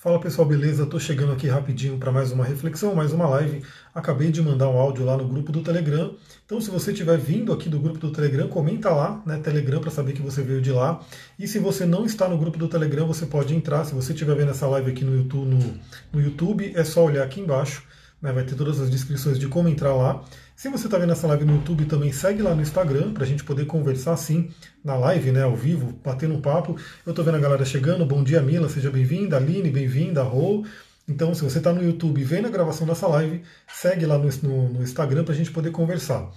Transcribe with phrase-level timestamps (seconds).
[0.00, 0.84] Fala pessoal, beleza?
[0.84, 3.64] Estou chegando aqui rapidinho para mais uma reflexão, mais uma live.
[3.92, 6.14] Acabei de mandar um áudio lá no grupo do Telegram.
[6.46, 9.90] Então, se você estiver vindo aqui do grupo do Telegram, comenta lá, né, Telegram, para
[9.90, 11.04] saber que você veio de lá.
[11.36, 13.84] E se você não está no grupo do Telegram, você pode entrar.
[13.84, 15.80] Se você estiver vendo essa live aqui no YouTube, no,
[16.12, 17.82] no YouTube é só olhar aqui embaixo.
[18.20, 20.24] Né, vai ter todas as descrições de como entrar lá.
[20.56, 23.26] Se você está vendo essa live no YouTube, também segue lá no Instagram para a
[23.26, 24.50] gente poder conversar assim
[24.84, 26.76] na live, né, ao vivo, batendo um papo.
[27.06, 28.04] Eu estou vendo a galera chegando.
[28.04, 29.36] Bom dia, Mila, seja bem-vinda.
[29.36, 30.22] Aline, bem-vinda.
[30.24, 30.64] Rô.
[31.08, 33.42] Então, se você está no YouTube vendo a gravação dessa live,
[33.72, 36.28] segue lá no, no, no Instagram para a gente poder conversar.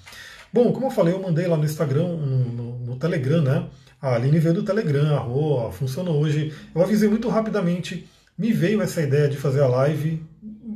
[0.54, 3.70] Bom, como eu falei, eu mandei lá no Instagram, no, no, Telegram, né?
[4.02, 6.54] A Aline veio do Telegram, a Rô, funcionou hoje.
[6.76, 10.24] Eu avisei muito rapidamente, me veio essa ideia de fazer a live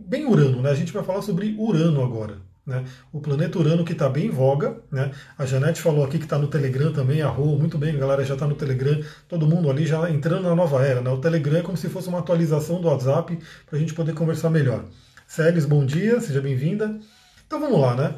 [0.08, 0.70] bem Urano, né?
[0.70, 2.38] A gente vai falar sobre Urano agora.
[2.66, 2.84] Né?
[3.13, 4.77] O planeta Urano que está bem em voga.
[4.91, 5.12] Né?
[5.38, 8.34] A Janete falou aqui que está no Telegram também, a Rô, muito bem, galera já
[8.34, 8.99] está no Telegram,
[9.30, 11.02] todo mundo ali já entrando na nova era.
[11.02, 11.10] Né?
[11.10, 13.38] O Telegram é como se fosse uma atualização do WhatsApp
[13.68, 14.86] para a gente poder conversar melhor.
[15.27, 16.99] Célis, bom dia, seja bem-vinda.
[17.46, 18.15] Então vamos lá, né?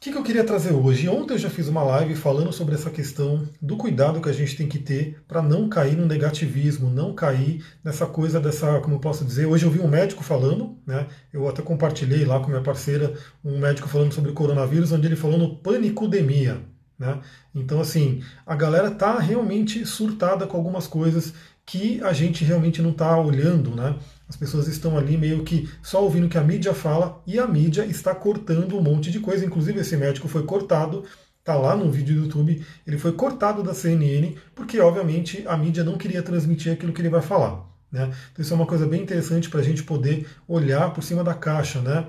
[0.00, 1.10] O que, que eu queria trazer hoje?
[1.10, 4.56] Ontem eu já fiz uma live falando sobre essa questão do cuidado que a gente
[4.56, 8.98] tem que ter para não cair no negativismo, não cair nessa coisa dessa, como eu
[8.98, 11.06] posso dizer, hoje eu vi um médico falando, né?
[11.30, 13.12] Eu até compartilhei lá com minha parceira
[13.44, 16.62] um médico falando sobre o coronavírus, onde ele falou no panicudemia.
[16.98, 17.20] Né?
[17.54, 21.34] Então, assim, a galera tá realmente surtada com algumas coisas
[21.66, 23.96] que a gente realmente não está olhando, né?
[24.30, 27.48] As pessoas estão ali meio que só ouvindo o que a mídia fala e a
[27.48, 29.44] mídia está cortando um monte de coisa.
[29.44, 31.02] Inclusive, esse médico foi cortado,
[31.42, 35.82] tá lá no vídeo do YouTube, ele foi cortado da CNN, porque obviamente a mídia
[35.82, 37.68] não queria transmitir aquilo que ele vai falar.
[37.90, 38.04] Né?
[38.30, 41.34] Então, isso é uma coisa bem interessante para a gente poder olhar por cima da
[41.34, 42.06] caixa, né?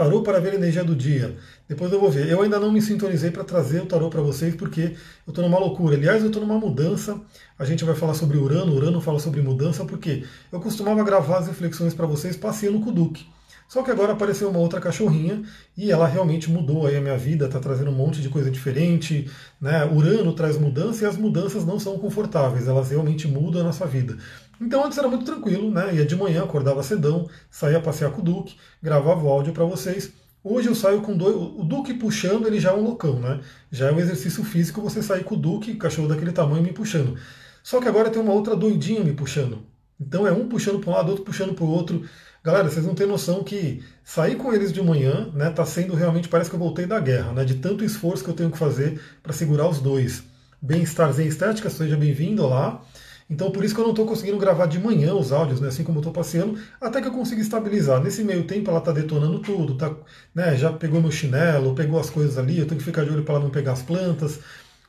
[0.00, 1.36] Tarô para ver a energia do dia.
[1.68, 2.26] Depois eu vou ver.
[2.26, 5.58] Eu ainda não me sintonizei para trazer o tarô para vocês porque eu estou numa
[5.58, 5.94] loucura.
[5.94, 7.20] Aliás, eu estou numa mudança.
[7.58, 8.74] A gente vai falar sobre Urano.
[8.74, 12.92] Urano fala sobre mudança porque eu costumava gravar as reflexões para vocês passeando com o
[12.94, 13.26] Duque.
[13.68, 15.42] Só que agora apareceu uma outra cachorrinha
[15.76, 19.30] e ela realmente mudou aí a minha vida, está trazendo um monte de coisa diferente.
[19.60, 19.84] Né?
[19.84, 24.16] Urano traz mudança e as mudanças não são confortáveis, elas realmente mudam a nossa vida.
[24.60, 25.94] Então antes era muito tranquilo, né?
[25.94, 30.12] Ia de manhã, acordava cedão, saía passear com o Duque, gravava o áudio para vocês.
[30.44, 31.34] Hoje eu saio com dois.
[31.34, 33.40] O Duque puxando, ele já é um loucão, né?
[33.70, 37.16] Já é um exercício físico você sair com o Duque, cachorro daquele tamanho, me puxando.
[37.62, 39.62] Só que agora tem uma outra doidinha me puxando.
[39.98, 42.04] Então é um puxando para um lado, outro puxando para o outro.
[42.42, 46.26] Galera, vocês não têm noção que sair com eles de manhã, né, tá sendo realmente,
[46.26, 48.98] parece que eu voltei da guerra, né, de tanto esforço que eu tenho que fazer
[49.22, 50.22] para segurar os dois.
[50.62, 52.82] Bem-estar em Estética, seja bem-vindo lá.
[53.30, 55.84] Então por isso que eu não estou conseguindo gravar de manhã os áudios, né, assim
[55.84, 58.02] como eu estou passeando, até que eu consiga estabilizar.
[58.02, 59.94] Nesse meio tempo ela está detonando tudo, tá,
[60.34, 63.22] né, já pegou meu chinelo, pegou as coisas ali, eu tenho que ficar de olho
[63.22, 64.40] para ela não pegar as plantas.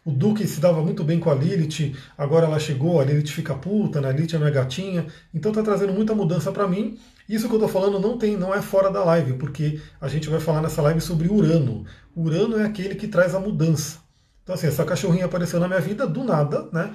[0.03, 3.53] O Duque se dava muito bem com a Lilith, agora ela chegou, a Lilith fica
[3.53, 4.09] puta, né?
[4.09, 6.97] a Lilith é minha gatinha, então está trazendo muita mudança para mim.
[7.29, 10.27] Isso que eu estou falando não tem, não é fora da live, porque a gente
[10.27, 11.85] vai falar nessa live sobre Urano.
[12.15, 13.99] Urano é aquele que traz a mudança.
[14.41, 16.91] Então assim, essa cachorrinha apareceu na minha vida do nada, né?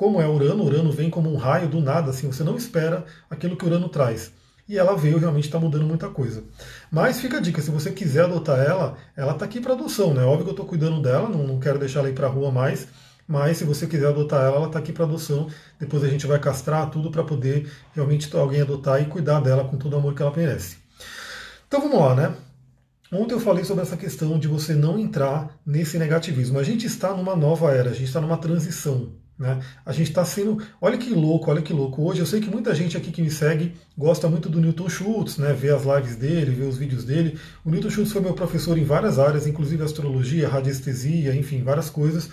[0.00, 3.54] Como é Urano, Urano vem como um raio do nada, assim, você não espera aquilo
[3.54, 4.32] que Urano traz.
[4.66, 6.42] E ela veio, realmente está mudando muita coisa.
[6.90, 10.24] Mas fica a dica, se você quiser adotar ela, ela está aqui para adoção, né?
[10.24, 12.50] Óbvio que eu estou cuidando dela, não, não quero deixar ela ir para a rua
[12.50, 12.88] mais,
[13.28, 15.48] mas se você quiser adotar ela, ela está aqui para adoção.
[15.78, 19.76] Depois a gente vai castrar tudo para poder realmente alguém adotar e cuidar dela com
[19.76, 20.78] todo o amor que ela merece.
[21.68, 22.34] Então vamos lá, né?
[23.12, 26.58] Ontem eu falei sobre essa questão de você não entrar nesse negativismo.
[26.58, 29.20] A gente está numa nova era, a gente está numa transição.
[29.40, 29.58] Né?
[29.86, 30.62] A gente está sendo.
[30.78, 32.02] Olha que louco, olha que louco.
[32.02, 35.38] Hoje eu sei que muita gente aqui que me segue gosta muito do Newton Schultz,
[35.38, 35.54] né?
[35.54, 37.38] Ver as lives dele, ver os vídeos dele.
[37.64, 42.28] O Newton Schultz foi meu professor em várias áreas, inclusive astrologia, radiestesia, enfim, várias coisas.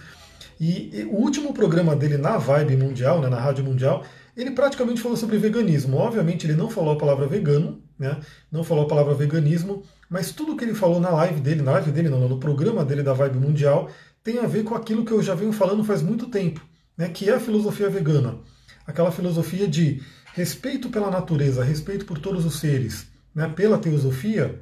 [0.60, 4.04] E, o último programa dele na Vibe Mundial, né, na Rádio Mundial,
[4.36, 5.96] ele praticamente falou sobre veganismo.
[5.96, 8.18] Obviamente ele não falou a palavra vegano, né?
[8.52, 11.90] Não falou a palavra veganismo, mas tudo que ele falou na live dele, na live
[11.90, 13.90] dele não, no programa dele da Vibe Mundial,
[14.22, 16.60] tem a ver com aquilo que eu já venho falando faz muito tempo
[16.98, 18.40] né, que é a filosofia vegana.
[18.86, 20.02] Aquela filosofia de
[20.34, 24.60] respeito pela natureza, respeito por todos os seres, né, pela teosofia,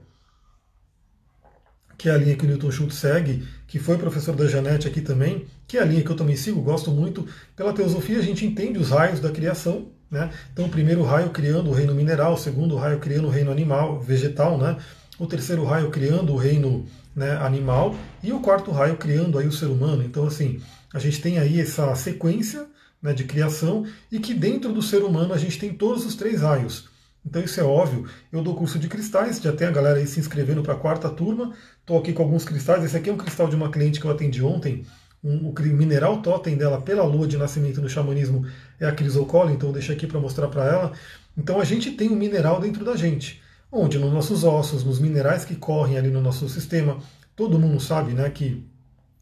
[1.97, 5.01] que é a linha que o Newton Schultz segue, que foi professor da Janete aqui
[5.01, 7.27] também, que é a linha que eu também sigo, gosto muito.
[7.55, 10.29] Pela teosofia a gente entende os raios da criação, né?
[10.51, 13.99] Então o primeiro raio criando o reino mineral, o segundo raio criando o reino animal,
[13.99, 14.77] vegetal, né?
[15.17, 19.51] O terceiro raio criando o reino né, animal e o quarto raio criando aí o
[19.51, 20.03] ser humano.
[20.03, 20.61] Então assim,
[20.95, 22.67] a gente tem aí essa sequência
[23.01, 26.39] né, de criação e que dentro do ser humano a gente tem todos os três
[26.39, 26.87] raios.
[27.25, 28.07] Então isso é óbvio.
[28.31, 31.09] Eu dou curso de cristais, já tem a galera aí se inscrevendo para a quarta
[31.09, 31.53] turma.
[31.81, 32.81] Estou aqui com alguns cristais.
[32.81, 34.85] Esse aqui é um cristal de uma cliente que eu atendi ontem,
[35.21, 38.45] um, o mineral totem dela pela lua de nascimento no xamanismo
[38.79, 40.93] é a crisocola, então eu deixei aqui para mostrar para ela.
[41.37, 45.43] Então a gente tem um mineral dentro da gente, onde nos nossos ossos, nos minerais
[45.43, 46.99] que correm ali no nosso sistema,
[47.35, 48.65] todo mundo sabe né, que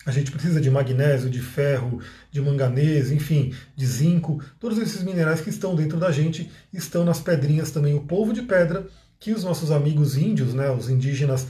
[0.05, 2.01] a gente precisa de magnésio, de ferro,
[2.31, 4.43] de manganês, enfim, de zinco.
[4.59, 7.93] Todos esses minerais que estão dentro da gente estão nas pedrinhas também.
[7.93, 8.85] O povo de pedra,
[9.19, 11.47] que os nossos amigos índios, né, os indígenas,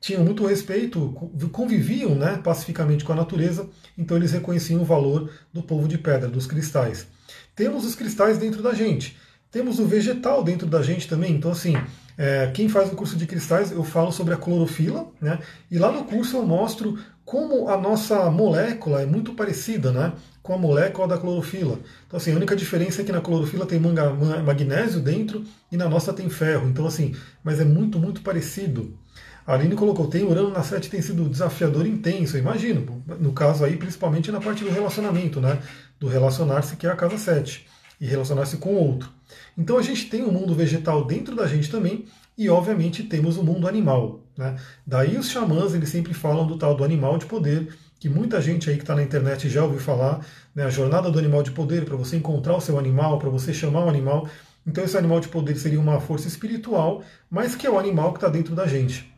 [0.00, 1.12] tinham muito respeito,
[1.50, 6.28] conviviam né, pacificamente com a natureza, então eles reconheciam o valor do povo de pedra,
[6.28, 7.06] dos cristais.
[7.54, 9.16] Temos os cristais dentro da gente,
[9.50, 11.74] temos o vegetal dentro da gente também, então assim,
[12.16, 15.38] é, quem faz o curso de cristais, eu falo sobre a clorofila, né,
[15.70, 20.12] e lá no curso eu mostro como a nossa molécula é muito parecida né,
[20.44, 21.80] com a molécula da clorofila.
[22.06, 26.12] Então, assim, a única diferença é que na clorofila tem magnésio dentro e na nossa
[26.12, 26.68] tem ferro.
[26.68, 28.96] Então, assim, mas é muito, muito parecido.
[29.44, 33.02] A Aline colocou, tem Urano na 7 tem sido desafiador intenso, imagino.
[33.18, 35.60] No caso aí, principalmente na parte do relacionamento, né?
[35.98, 37.66] Do relacionar-se, que é a casa 7,
[38.00, 39.10] e relacionar-se com o outro.
[39.58, 42.06] Então a gente tem o um mundo vegetal dentro da gente também,
[42.38, 44.25] e obviamente temos o um mundo animal.
[44.36, 44.56] Né?
[44.86, 47.68] Daí os xamãs eles sempre falam do tal do animal de poder,
[47.98, 50.24] que muita gente aí que está na internet já ouviu falar,
[50.54, 50.64] né?
[50.64, 53.84] a jornada do animal de poder, para você encontrar o seu animal, para você chamar
[53.84, 54.28] o animal.
[54.66, 58.18] Então esse animal de poder seria uma força espiritual, mas que é o animal que
[58.18, 59.12] está dentro da gente.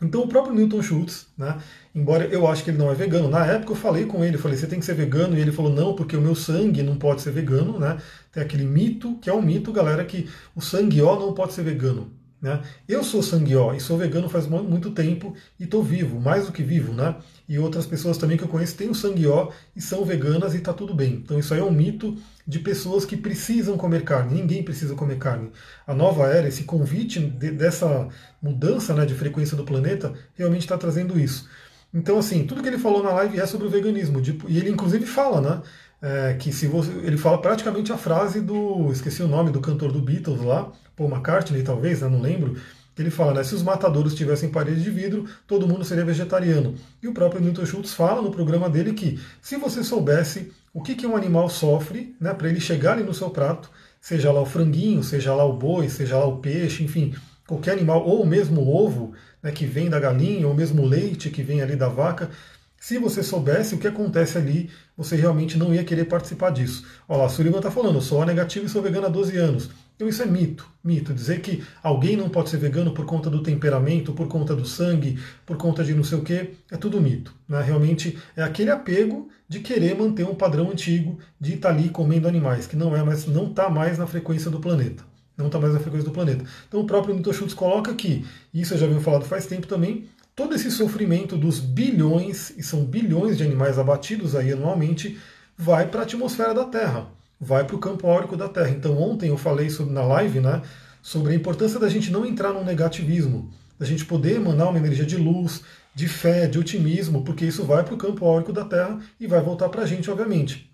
[0.00, 1.56] Então o próprio Newton Schultz, né,
[1.94, 4.56] embora eu acho que ele não é vegano, na época eu falei com ele, falei,
[4.56, 7.22] você tem que ser vegano, e ele falou, não, porque o meu sangue não pode
[7.22, 7.96] ser vegano, né?
[8.30, 11.62] Tem aquele mito, que é um mito, galera, que o sangue ó não pode ser
[11.62, 12.12] vegano.
[12.40, 12.62] Né?
[12.86, 16.62] Eu sou sanguió e sou vegano faz muito tempo e estou vivo, mais do que
[16.62, 17.16] vivo, né?
[17.48, 20.72] E outras pessoas também que eu conheço têm o sanguió e são veganas e está
[20.72, 21.14] tudo bem.
[21.14, 22.14] Então isso aí é um mito
[22.46, 24.34] de pessoas que precisam comer carne.
[24.34, 25.50] Ninguém precisa comer carne.
[25.86, 28.08] A nova era, esse convite de, dessa
[28.40, 31.48] mudança né, de frequência do planeta, realmente está trazendo isso.
[31.92, 34.20] Então, assim, tudo que ele falou na live é sobre o veganismo.
[34.48, 35.62] e ele, inclusive, fala, né?
[36.00, 38.90] É, que se você, ele fala praticamente a frase do.
[38.92, 42.56] Esqueci o nome do cantor do Beatles lá, Paul McCartney, talvez, né, não lembro.
[42.98, 46.74] Ele fala, né, se os matadouros tivessem paredes de vidro, todo mundo seria vegetariano.
[47.02, 50.94] E o próprio Newton Schultz fala no programa dele que se você soubesse o que,
[50.94, 53.70] que um animal sofre né, para ele chegar ali no seu prato,
[54.00, 57.14] seja lá o franguinho, seja lá o boi, seja lá o peixe, enfim,
[57.46, 59.12] qualquer animal, ou mesmo o ovo
[59.42, 62.30] né, que vem da galinha, ou mesmo o leite que vem ali da vaca,
[62.78, 66.84] se você soubesse o que acontece ali, você realmente não ia querer participar disso.
[67.08, 69.70] Olha lá, a Sullivan está falando, sou A negativo e sou vegano há 12 anos.
[69.96, 71.14] Então isso é mito, mito.
[71.14, 75.18] Dizer que alguém não pode ser vegano por conta do temperamento, por conta do sangue,
[75.46, 77.34] por conta de não sei o que, é tudo mito.
[77.48, 77.62] Né?
[77.62, 82.66] Realmente é aquele apego de querer manter um padrão antigo de estar ali comendo animais,
[82.66, 85.02] que não é, mas não está mais na frequência do planeta.
[85.34, 86.44] Não está mais na frequência do planeta.
[86.68, 90.06] Então o próprio Newton Schultz coloca aqui, isso eu já venho falado faz tempo também,
[90.36, 95.18] todo esse sofrimento dos bilhões, e são bilhões de animais abatidos aí anualmente,
[95.58, 98.70] vai para a atmosfera da Terra vai para o campo áurico da Terra.
[98.70, 100.62] Então ontem eu falei sobre, na live né,
[101.02, 105.04] sobre a importância da gente não entrar num negativismo, da gente poder emanar uma energia
[105.04, 105.62] de luz,
[105.94, 109.40] de fé, de otimismo, porque isso vai para o campo áurico da Terra e vai
[109.40, 110.70] voltar para a gente, obviamente.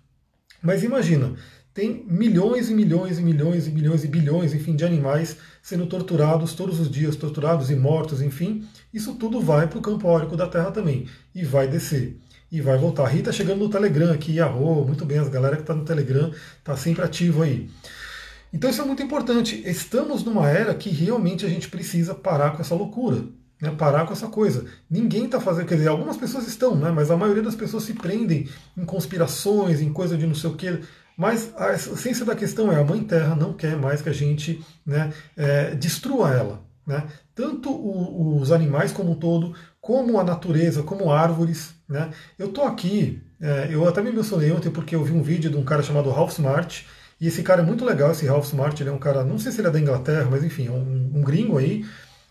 [0.61, 1.33] Mas imagina,
[1.73, 6.53] tem milhões e milhões e milhões e milhões e bilhões, enfim, de animais sendo torturados
[6.53, 10.47] todos os dias, torturados e mortos, enfim, isso tudo vai para o campo áurico da
[10.47, 12.17] Terra também e vai descer
[12.51, 13.07] e vai voltar.
[13.07, 16.77] Rita chegando no Telegram aqui, arro, muito bem, as galera que está no Telegram está
[16.77, 17.67] sempre ativo aí.
[18.53, 19.63] Então isso é muito importante.
[19.65, 23.23] Estamos numa era que realmente a gente precisa parar com essa loucura,
[23.59, 23.71] né?
[23.71, 24.65] parar com essa coisa.
[24.87, 26.91] Ninguém está fazendo, quer dizer, algumas pessoas estão, né?
[26.91, 30.55] mas a maioria das pessoas se prendem em conspirações, em coisa de não sei o
[30.55, 30.79] quê.
[31.17, 34.63] Mas a essência da questão é a Mãe Terra não quer mais que a gente
[34.85, 36.61] né, é, destrua ela.
[36.85, 37.03] Né?
[37.35, 41.73] Tanto o, os animais como um todo, como a natureza, como árvores.
[41.87, 42.09] Né?
[42.37, 45.57] Eu estou aqui, é, eu até me emocionei ontem porque eu vi um vídeo de
[45.57, 46.85] um cara chamado Ralph Smart,
[47.21, 49.51] e esse cara é muito legal, esse Ralph Smart, ele é um cara, não sei
[49.51, 51.85] se ele é da Inglaterra, mas enfim, é um, um gringo aí,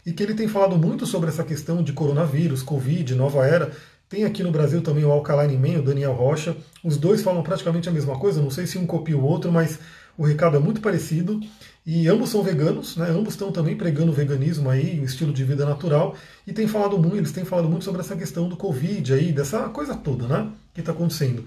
[0.05, 3.71] e que ele tem falado muito sobre essa questão de coronavírus, Covid, nova era.
[4.13, 6.55] Tem aqui no Brasil também o Alkaline Man, o Daniel Rocha.
[6.85, 9.79] Os dois falam praticamente a mesma coisa, não sei se um copia o outro, mas
[10.19, 11.41] o recado é muito parecido.
[11.87, 13.09] E ambos são veganos, né?
[13.09, 16.15] ambos estão também pregando o veganismo aí, o estilo de vida natural,
[16.47, 19.71] e tem falado muito, eles têm falado muito sobre essa questão do Covid aí, dessa
[19.71, 20.53] coisa toda, né?
[20.75, 21.47] Que está acontecendo.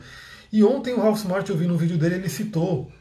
[0.52, 2.92] E ontem o Ralph Smart, eu vi no vídeo dele, ele citou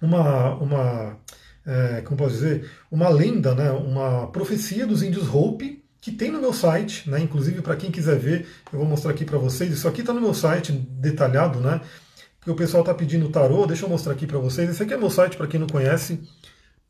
[0.00, 1.18] uma, uma
[1.66, 3.70] é, como posso dizer, uma lenda, né?
[3.70, 7.18] uma profecia dos índios Hope, que tem no meu site, né?
[7.18, 9.72] inclusive para quem quiser ver, eu vou mostrar aqui para vocês.
[9.72, 11.80] Isso aqui está no meu site detalhado, né?
[12.38, 14.68] Porque o pessoal está pedindo tarô, deixa eu mostrar aqui para vocês.
[14.68, 16.20] Esse aqui é meu site para quem não conhece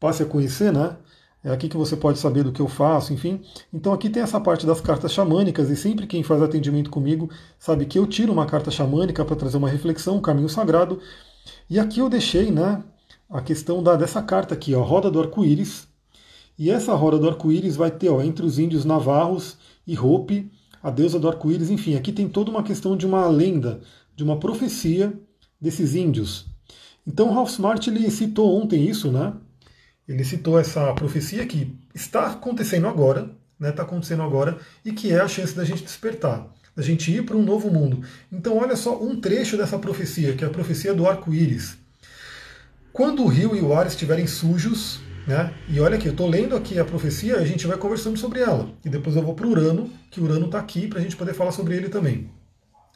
[0.00, 0.96] passe a conhecer, né?
[1.44, 3.40] É aqui que você pode saber do que eu faço, enfim.
[3.72, 7.86] Então aqui tem essa parte das cartas xamânicas, e sempre quem faz atendimento comigo sabe
[7.86, 11.00] que eu tiro uma carta xamânica para trazer uma reflexão, um caminho sagrado.
[11.70, 12.82] E aqui eu deixei né,
[13.30, 15.93] a questão da, dessa carta aqui, ó, Roda do Arco-Íris.
[16.58, 19.56] E essa Roda do Arco-Íris vai ter ó, entre os índios navarros
[19.86, 20.50] e Hope,
[20.84, 23.80] a deusa do arco-íris, enfim, aqui tem toda uma questão de uma lenda,
[24.14, 25.14] de uma profecia
[25.58, 26.44] desses índios.
[27.06, 29.32] Então Ralph Smart ele citou ontem isso, né?
[30.06, 33.70] Ele citou essa profecia que está acontecendo agora, né?
[33.70, 37.36] Está acontecendo agora e que é a chance da gente despertar, da gente ir para
[37.36, 38.04] um novo mundo.
[38.30, 41.78] Então olha só um trecho dessa profecia, que é a profecia do arco-íris.
[42.92, 45.52] Quando o rio e o ar estiverem sujos, né?
[45.68, 48.68] E olha aqui, eu estou lendo aqui a profecia, a gente vai conversando sobre ela.
[48.84, 51.52] E depois eu vou para Urano, que Urano está aqui para a gente poder falar
[51.52, 52.30] sobre ele também.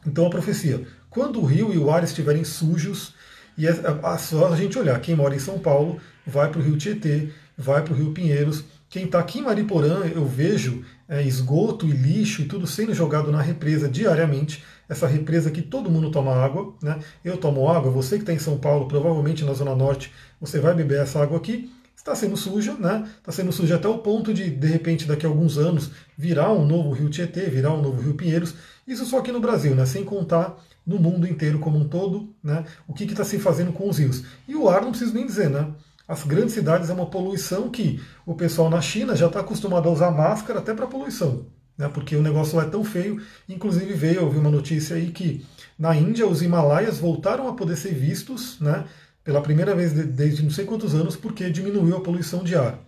[0.06, 3.14] Então a profecia: quando o rio e o ar estiverem sujos,
[3.56, 6.62] e é, é só a gente olhar, quem mora em São Paulo vai para o
[6.62, 8.64] rio Tietê, vai para o rio Pinheiros.
[8.90, 13.30] Quem está aqui em Mariporã, eu vejo é, esgoto e lixo e tudo sendo jogado
[13.30, 14.64] na represa diariamente.
[14.88, 16.99] Essa represa que todo mundo toma água, né?
[17.23, 20.75] Eu tomo água, você que está em São Paulo, provavelmente na Zona Norte, você vai
[20.75, 21.70] beber essa água aqui
[22.09, 23.09] está sendo suja, né?
[23.19, 26.67] Está sendo suja até o ponto de, de repente, daqui a alguns anos, virar um
[26.67, 28.55] novo Rio Tietê, virar um novo Rio Pinheiros.
[28.87, 29.85] Isso só aqui no Brasil, né?
[29.85, 32.65] Sem contar no mundo inteiro como um todo, né?
[32.87, 34.25] O que está se fazendo com os rios.
[34.47, 35.71] E o ar não preciso nem dizer, né?
[36.07, 39.93] As grandes cidades é uma poluição que o pessoal na China já está acostumado a
[39.93, 41.45] usar máscara até para poluição,
[41.77, 41.88] né?
[41.88, 43.21] Porque o negócio lá é tão feio.
[43.47, 45.45] Inclusive veio, eu vi uma notícia aí que
[45.79, 48.87] na Índia os Himalaias voltaram a poder ser vistos, né?
[49.28, 52.78] Pela primeira vez desde não sei quantos anos, porque diminuiu a poluição de ar.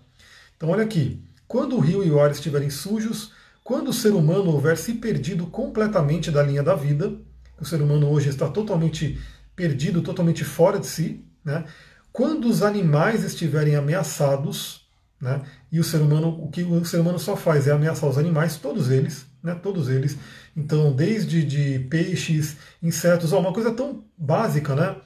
[0.56, 3.32] Então, olha aqui: quando o rio e o ar estiverem sujos,
[3.62, 7.12] quando o ser humano houver se perdido completamente da linha da vida,
[7.60, 9.20] o ser humano hoje está totalmente
[9.54, 11.66] perdido, totalmente fora de si, né?
[12.10, 14.88] quando os animais estiverem ameaçados,
[15.20, 15.42] né?
[15.70, 18.56] e o ser humano, o que o ser humano só faz é ameaçar os animais,
[18.56, 19.54] todos eles, né?
[19.62, 20.16] todos eles.
[20.56, 24.96] Então, desde de peixes, insetos, ó, uma coisa tão básica, né?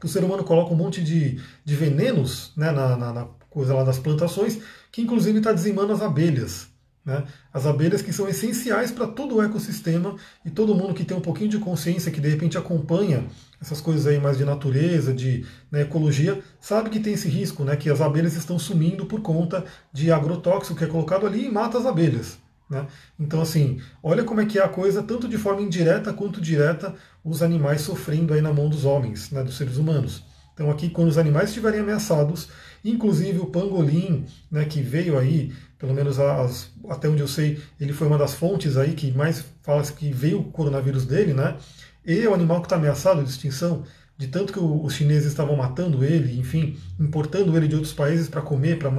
[0.00, 3.74] Que o ser humano coloca um monte de, de venenos né, na, na, na coisa
[3.74, 4.58] lá das plantações,
[4.90, 6.68] que inclusive está dizimando as abelhas.
[7.04, 7.24] Né?
[7.52, 11.20] As abelhas que são essenciais para todo o ecossistema e todo mundo que tem um
[11.20, 13.26] pouquinho de consciência, que de repente acompanha
[13.60, 17.76] essas coisas aí mais de natureza, de né, ecologia, sabe que tem esse risco, né,
[17.76, 21.78] que as abelhas estão sumindo por conta de agrotóxico que é colocado ali e mata
[21.78, 22.38] as abelhas.
[22.70, 22.86] Né?
[23.18, 26.94] Então, assim, olha como é que é a coisa, tanto de forma indireta quanto direta,
[27.24, 30.24] os animais sofrendo aí na mão dos homens, né, dos seres humanos.
[30.54, 32.48] Então, aqui, quando os animais estiverem ameaçados,
[32.84, 37.92] inclusive o pangolim, né, que veio aí, pelo menos as, até onde eu sei, ele
[37.92, 41.56] foi uma das fontes aí que mais fala que veio o coronavírus dele, né?
[42.06, 43.84] E é o animal que está ameaçado de extinção,
[44.18, 48.42] de tanto que os chineses estavam matando ele, enfim, importando ele de outros países para
[48.42, 48.92] comer, para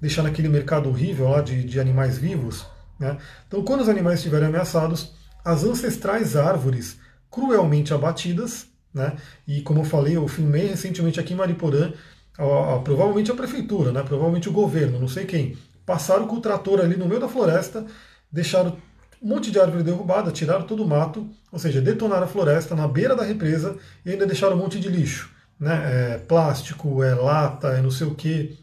[0.00, 2.64] deixar naquele mercado horrível lá de, de animais vivos.
[2.98, 3.16] Né?
[3.46, 5.12] Então, quando os animais estiverem ameaçados,
[5.44, 6.98] as ancestrais árvores
[7.30, 9.16] cruelmente abatidas, né?
[9.46, 11.92] e como eu falei, eu filmei recentemente aqui em Mariporã,
[12.38, 14.02] a, a, provavelmente a prefeitura, né?
[14.02, 17.86] provavelmente o governo, não sei quem, passaram com o trator ali no meio da floresta,
[18.30, 18.76] deixaram
[19.22, 22.86] um monte de árvore derrubada, tiraram todo o mato, ou seja, detonaram a floresta na
[22.86, 25.30] beira da represa e ainda deixaram um monte de lixo.
[25.58, 26.14] Né?
[26.14, 28.58] É plástico, é lata, é não sei o que.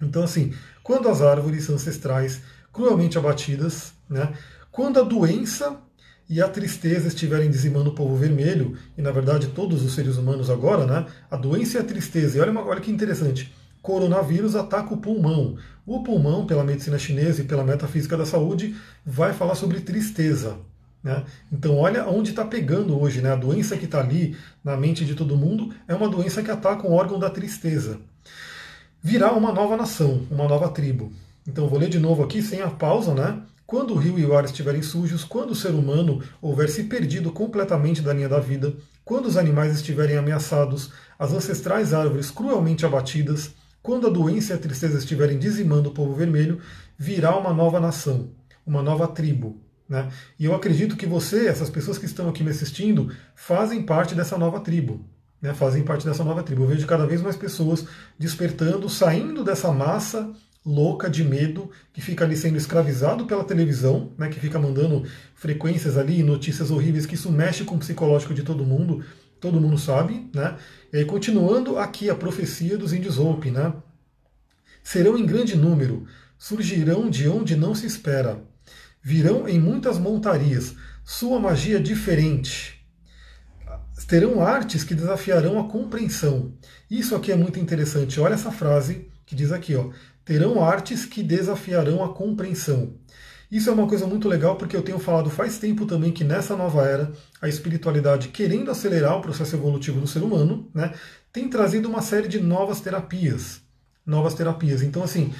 [0.00, 2.40] Então, assim, quando as árvores ancestrais
[2.72, 4.32] cruelmente abatidas, né?
[4.70, 5.76] quando a doença
[6.28, 10.48] e a tristeza estiverem dizimando o povo vermelho, e na verdade todos os seres humanos
[10.48, 11.06] agora, né?
[11.30, 13.52] a doença e a tristeza, e olha, olha que interessante,
[13.82, 15.56] coronavírus ataca o pulmão.
[15.84, 20.56] O pulmão, pela medicina chinesa e pela metafísica da saúde, vai falar sobre tristeza.
[21.02, 21.24] Né?
[21.52, 23.20] Então, olha onde está pegando hoje.
[23.20, 23.32] Né?
[23.32, 26.86] A doença que está ali na mente de todo mundo é uma doença que ataca
[26.86, 27.98] o órgão da tristeza.
[29.02, 31.12] Virá uma nova nação, uma nova tribo.
[31.46, 33.42] Então vou ler de novo aqui sem a pausa, né?
[33.66, 37.32] Quando o rio e o ar estiverem sujos, quando o ser humano houver se perdido
[37.32, 43.52] completamente da linha da vida, quando os animais estiverem ameaçados, as ancestrais árvores cruelmente abatidas,
[43.82, 46.60] quando a doença e a tristeza estiverem dizimando o povo vermelho,
[46.96, 48.30] virá uma nova nação,
[48.64, 49.60] uma nova tribo.
[49.88, 50.08] Né?
[50.38, 54.38] E eu acredito que você, essas pessoas que estão aqui me assistindo, fazem parte dessa
[54.38, 55.04] nova tribo.
[55.40, 55.52] Né?
[55.52, 56.62] Fazem parte dessa nova tribo.
[56.62, 57.84] Eu vejo cada vez mais pessoas
[58.18, 60.32] despertando, saindo dessa massa
[60.64, 65.04] louca de medo, que fica ali sendo escravizado pela televisão, né, que fica mandando
[65.34, 69.04] frequências ali, notícias horríveis, que isso mexe com o psicológico de todo mundo,
[69.40, 70.56] todo mundo sabe, né?
[70.92, 73.74] E aí, continuando aqui a profecia dos índios Hope, né?
[74.84, 76.06] Serão em grande número,
[76.38, 78.40] surgirão de onde não se espera,
[79.02, 82.80] virão em muitas montarias, sua magia diferente.
[84.06, 86.52] terão artes que desafiarão a compreensão.
[86.90, 88.20] Isso aqui é muito interessante.
[88.20, 89.90] Olha essa frase que diz aqui, ó.
[90.24, 92.94] Terão artes que desafiarão a compreensão.
[93.50, 96.56] Isso é uma coisa muito legal porque eu tenho falado faz tempo também que nessa
[96.56, 100.94] nova era, a espiritualidade, querendo acelerar o processo evolutivo do ser humano, né,
[101.30, 103.60] tem trazido uma série de novas terapias.
[104.06, 104.82] Novas terapias.
[104.82, 105.34] Então, assim,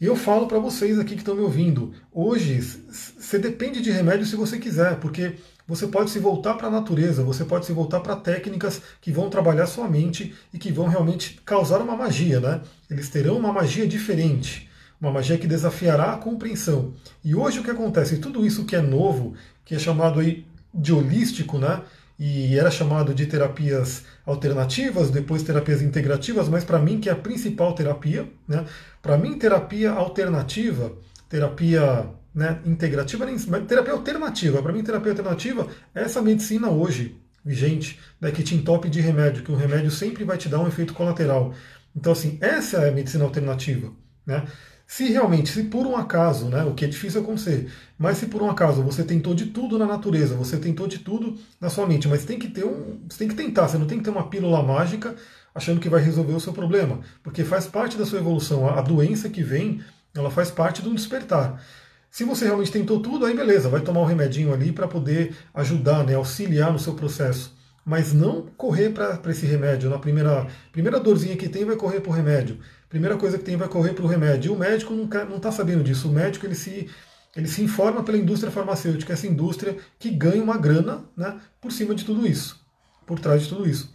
[0.00, 4.36] eu falo para vocês aqui que estão me ouvindo, hoje você depende de remédio se
[4.36, 5.34] você quiser, porque
[5.66, 9.30] você pode se voltar para a natureza, você pode se voltar para técnicas que vão
[9.30, 12.60] trabalhar sua mente e que vão realmente causar uma magia, né?
[12.90, 14.68] Eles terão uma magia diferente,
[15.00, 16.92] uma magia que desafiará a compreensão.
[17.24, 18.18] E hoje o que acontece?
[18.18, 19.34] Tudo isso que é novo,
[19.64, 21.80] que é chamado aí de holístico, né?
[22.18, 27.16] E era chamado de terapias alternativas, depois terapias integrativas, mas para mim que é a
[27.16, 28.64] principal terapia, né?
[29.02, 30.92] Para mim terapia alternativa,
[31.28, 34.62] terapia né, integrativa, nem, terapia alternativa.
[34.62, 39.44] Para mim, terapia alternativa é essa medicina hoje vigente, né, que te entope de remédio,
[39.44, 41.54] que o remédio sempre vai te dar um efeito colateral.
[41.94, 43.92] Então, assim, essa é a medicina alternativa.
[44.26, 44.44] Né?
[44.86, 48.42] Se realmente, se por um acaso, né, o que é difícil acontecer, mas se por
[48.42, 52.06] um acaso você tentou de tudo na natureza, você tentou de tudo na sua mente,
[52.06, 54.28] mas tem que ter um, você tem que tentar, você não tem que ter uma
[54.28, 55.16] pílula mágica
[55.54, 58.68] achando que vai resolver o seu problema, porque faz parte da sua evolução.
[58.68, 59.80] A doença que vem,
[60.14, 61.62] ela faz parte de um despertar.
[62.10, 66.04] Se você realmente tentou tudo, aí beleza, vai tomar um remedinho ali para poder ajudar,
[66.04, 67.56] né, auxiliar no seu processo.
[67.84, 69.90] Mas não correr para esse remédio.
[69.90, 72.58] Na primeira, primeira dorzinha que tem, vai correr para o remédio.
[72.94, 74.52] Primeira coisa que tem, vai correr para o remédio.
[74.52, 76.08] E o médico não está sabendo disso.
[76.08, 76.88] O médico ele se,
[77.34, 81.92] ele se informa pela indústria farmacêutica, essa indústria que ganha uma grana né, por cima
[81.92, 82.64] de tudo isso,
[83.04, 83.92] por trás de tudo isso.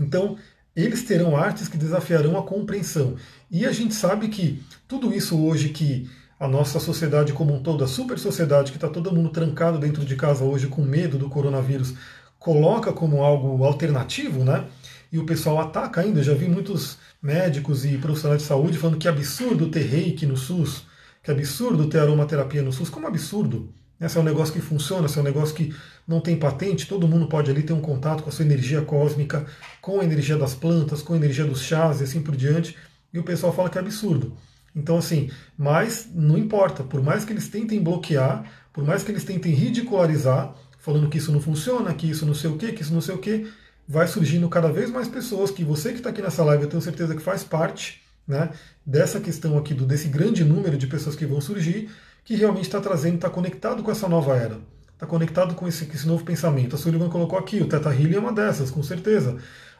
[0.00, 0.38] Então,
[0.74, 3.16] eles terão artes que desafiarão a compreensão.
[3.50, 6.08] E a gente sabe que tudo isso hoje que
[6.40, 10.02] a nossa sociedade como um todo, a super sociedade que está todo mundo trancado dentro
[10.02, 11.92] de casa hoje com medo do coronavírus,
[12.38, 14.64] coloca como algo alternativo, né?
[15.12, 16.20] E o pessoal ataca ainda.
[16.20, 20.36] Eu já vi muitos médicos e profissionais de saúde falando que absurdo ter reiki no
[20.36, 20.84] SUS,
[21.22, 22.90] que absurdo ter aromaterapia no SUS.
[22.90, 23.72] Como absurdo?
[24.00, 25.74] Esse é um negócio que funciona, esse é um negócio que
[26.06, 29.46] não tem patente, todo mundo pode ali ter um contato com a sua energia cósmica,
[29.80, 32.76] com a energia das plantas, com a energia dos chás e assim por diante.
[33.12, 34.36] E o pessoal fala que é absurdo.
[34.74, 39.22] Então, assim, mas não importa, por mais que eles tentem bloquear, por mais que eles
[39.22, 42.92] tentem ridicularizar, falando que isso não funciona, que isso não sei o que, que isso
[42.92, 43.46] não sei o que,
[43.86, 46.82] vai surgindo cada vez mais pessoas que você que está aqui nessa live, eu tenho
[46.82, 48.50] certeza que faz parte né,
[48.84, 51.90] dessa questão aqui, do, desse grande número de pessoas que vão surgir,
[52.24, 54.58] que realmente está trazendo, está conectado com essa nova era,
[54.92, 56.74] está conectado com esse, esse, novo pensamento.
[56.74, 59.36] A Sullivan colocou aqui, o Teta Healing é uma dessas, com certeza.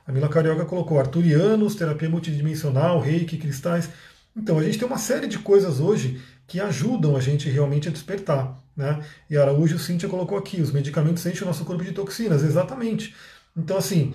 [0.06, 3.88] A Mila Carioca colocou arturianos, terapia multidimensional, reiki, cristais.
[4.36, 7.92] Então, a gente tem uma série de coisas hoje que ajudam a gente realmente a
[7.92, 8.60] despertar.
[8.76, 9.00] Né?
[9.30, 13.14] E Araújo Cíntia colocou aqui, os medicamentos enchem o nosso corpo de toxinas, exatamente.
[13.56, 14.12] Então, assim,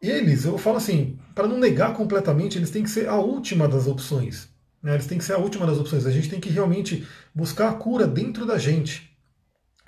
[0.00, 3.86] eles, eu falo assim, para não negar completamente, eles têm que ser a última das
[3.86, 4.48] opções.
[4.82, 4.94] Né?
[4.94, 6.06] Eles têm que ser a última das opções.
[6.06, 9.16] A gente tem que realmente buscar a cura dentro da gente.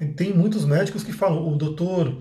[0.00, 2.20] E tem muitos médicos que falam, o doutor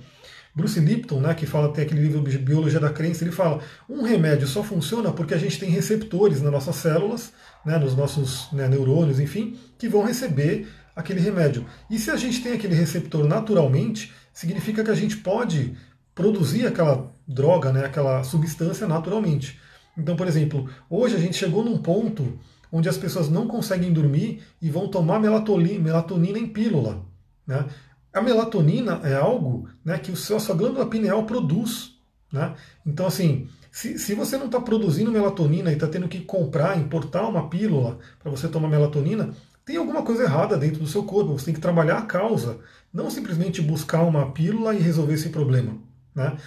[0.55, 4.47] Bruce Lipton, né, que fala, tem aquele livro Biologia da Crença, ele fala, um remédio
[4.47, 7.33] só funciona porque a gente tem receptores nas nossas células,
[7.65, 11.65] né, nos nossos né, neurônios, enfim, que vão receber aquele remédio.
[11.89, 15.75] E se a gente tem aquele receptor naturalmente, significa que a gente pode
[16.15, 19.59] produzir aquela droga, né, aquela substância naturalmente.
[19.97, 22.39] Então, por exemplo, hoje a gente chegou num ponto
[22.71, 27.05] onde as pessoas não conseguem dormir e vão tomar melatonina em pílula.
[27.45, 27.65] Né?
[28.11, 31.95] A melatonina é algo né, que o seu, a sua glândula pineal produz.
[32.31, 32.55] Né?
[32.83, 37.27] Então, assim, se, se você não está produzindo melatonina e está tendo que comprar, importar
[37.27, 39.31] uma pílula para você tomar melatonina,
[39.63, 41.33] tem alguma coisa errada dentro do seu corpo.
[41.33, 42.59] Você tem que trabalhar a causa,
[42.91, 45.77] não simplesmente buscar uma pílula e resolver esse problema.
[46.15, 46.37] Né?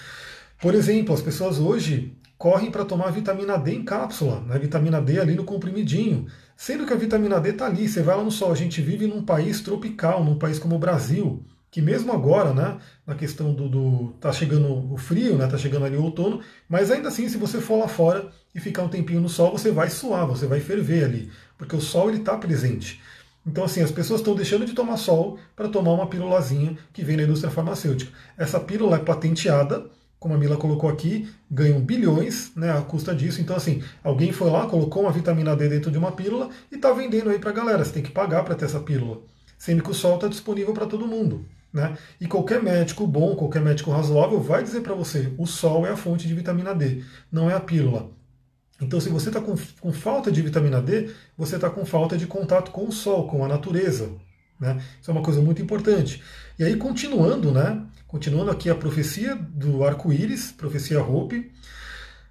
[0.60, 4.58] Por exemplo, as pessoas hoje correm para tomar vitamina D em cápsula, né?
[4.58, 6.26] vitamina D ali no comprimidinho,
[6.56, 7.88] sendo que a vitamina D está ali.
[7.88, 8.52] Você vai lá no sol.
[8.52, 11.44] A gente vive num país tropical, num país como o Brasil
[11.76, 15.84] que mesmo agora, né, na questão do, do tá chegando o frio, né, tá chegando
[15.84, 19.20] ali o outono, mas ainda assim, se você for lá fora e ficar um tempinho
[19.20, 22.98] no sol, você vai suar, você vai ferver ali, porque o sol ele está presente.
[23.46, 27.16] Então, assim, as pessoas estão deixando de tomar sol para tomar uma pílulazinha que vem
[27.16, 28.10] da indústria farmacêutica.
[28.36, 29.86] Essa pílula é patenteada,
[30.18, 33.40] como a Mila colocou aqui, ganham bilhões né, à custa disso.
[33.40, 36.92] Então, assim, alguém foi lá, colocou uma vitamina D dentro de uma pílula e está
[36.92, 37.84] vendendo aí para a galera.
[37.84, 39.20] Você tem que pagar para ter essa pílula.
[39.56, 41.44] Sendo que o sol está disponível para todo mundo.
[41.72, 41.96] Né?
[42.20, 45.96] E qualquer médico bom, qualquer médico razoável vai dizer para você: o sol é a
[45.96, 48.10] fonte de vitamina D, não é a pílula.
[48.80, 52.26] Então, se você está com, com, falta de vitamina D, você está com falta de
[52.26, 54.10] contato com o sol, com a natureza.
[54.60, 54.82] Né?
[55.00, 56.22] Isso é uma coisa muito importante.
[56.58, 57.82] E aí, continuando, né?
[58.06, 61.50] Continuando aqui a profecia do arco-íris, profecia Hope.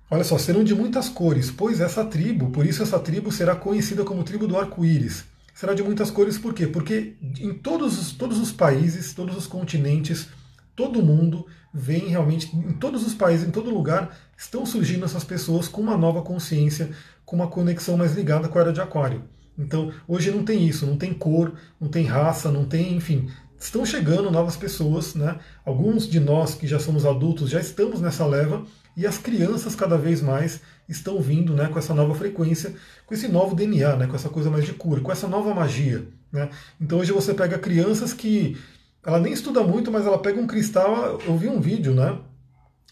[0.10, 4.04] Olha só, serão de muitas cores, pois essa tribo, por isso essa tribo será conhecida
[4.04, 5.26] como tribo do arco-íris.
[5.54, 6.68] Será de muitas cores por quê?
[6.68, 10.28] Porque em todos os, todos os países, todos os continentes,
[10.76, 15.68] todo mundo vem realmente, em todos os países, em todo lugar, estão surgindo essas pessoas
[15.68, 16.90] com uma nova consciência,
[17.26, 19.24] com uma conexão mais ligada com a era de Aquário.
[19.58, 23.86] Então, hoje não tem isso, não tem cor, não tem raça, não tem, enfim, estão
[23.86, 25.40] chegando novas pessoas, né?
[25.66, 28.64] Alguns de nós que já somos adultos já estamos nessa leva
[28.98, 32.74] e as crianças cada vez mais estão vindo, né, com essa nova frequência,
[33.06, 36.08] com esse novo DNA, né, com essa coisa mais de cura, com essa nova magia,
[36.32, 36.50] né?
[36.80, 38.58] Então hoje você pega crianças que
[39.04, 42.18] ela nem estuda muito, mas ela pega um cristal, eu vi um vídeo, né,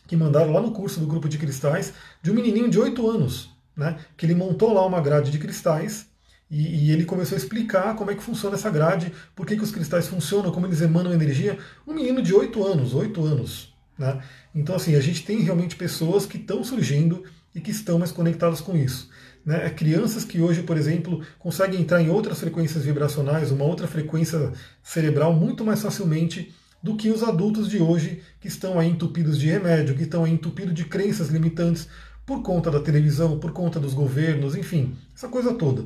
[0.07, 3.49] que mandaram lá no curso do grupo de cristais de um menininho de 8 anos,
[3.75, 6.07] né, que ele montou lá uma grade de cristais
[6.51, 9.63] e, e, ele começou a explicar como é que funciona essa grade, por que, que
[9.63, 11.57] os cristais funcionam, como eles emanam energia.
[11.87, 13.73] Um menino de 8 anos, 8 anos.
[13.97, 14.21] Né?
[14.53, 17.23] Então, assim, a gente tem realmente pessoas que estão surgindo
[17.55, 19.09] e que estão mais conectadas com isso.
[19.43, 19.65] Né?
[19.65, 24.51] É crianças que hoje, por exemplo, conseguem entrar em outras frequências vibracionais, uma outra frequência
[24.83, 29.47] cerebral muito mais facilmente do que os adultos de hoje que estão aí entupidos de
[29.47, 31.87] remédio, que estão aí entupidos de crenças limitantes
[32.25, 35.85] por conta da televisão, por conta dos governos, enfim, essa coisa toda.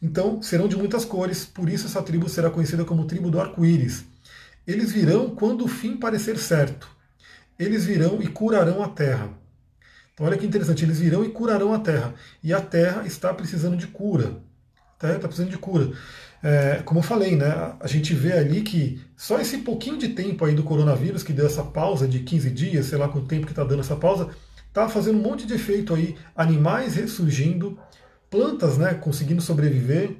[0.00, 4.04] Então, serão de muitas cores, por isso essa tribo será conhecida como tribo do arco-íris.
[4.64, 6.88] Eles virão quando o fim parecer certo.
[7.58, 9.30] Eles virão e curarão a terra.
[10.12, 12.14] Então, olha que interessante, eles virão e curarão a terra.
[12.42, 14.40] E a terra está precisando de cura.
[14.96, 15.92] A terra está precisando de cura.
[16.42, 20.44] É, como eu falei, né, a gente vê ali que só esse pouquinho de tempo
[20.44, 23.52] aí do coronavírus, que deu essa pausa de 15 dias, sei lá quanto tempo que
[23.52, 24.30] está dando essa pausa,
[24.68, 27.78] está fazendo um monte de efeito aí, animais ressurgindo,
[28.30, 30.16] plantas né, conseguindo sobreviver,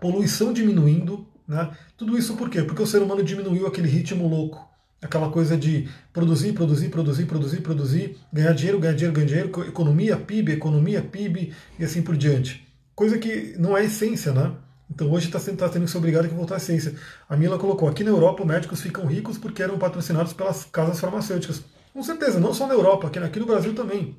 [0.00, 1.26] poluição diminuindo.
[1.48, 1.70] Né?
[1.96, 2.62] Tudo isso por quê?
[2.62, 4.66] Porque o ser humano diminuiu aquele ritmo louco.
[5.00, 10.16] Aquela coisa de produzir, produzir, produzir, produzir, produzir, ganhar dinheiro, ganhar dinheiro, ganhar dinheiro, economia,
[10.16, 12.65] PIB, economia, PIB e assim por diante.
[12.96, 14.56] Coisa que não é essência, né?
[14.90, 16.94] Então hoje está tá ser obrigado a voltar à essência.
[17.28, 21.62] A Mila colocou, aqui na Europa médicos ficam ricos porque eram patrocinados pelas casas farmacêuticas.
[21.92, 24.16] Com certeza, não só na Europa, aqui, aqui no Brasil também.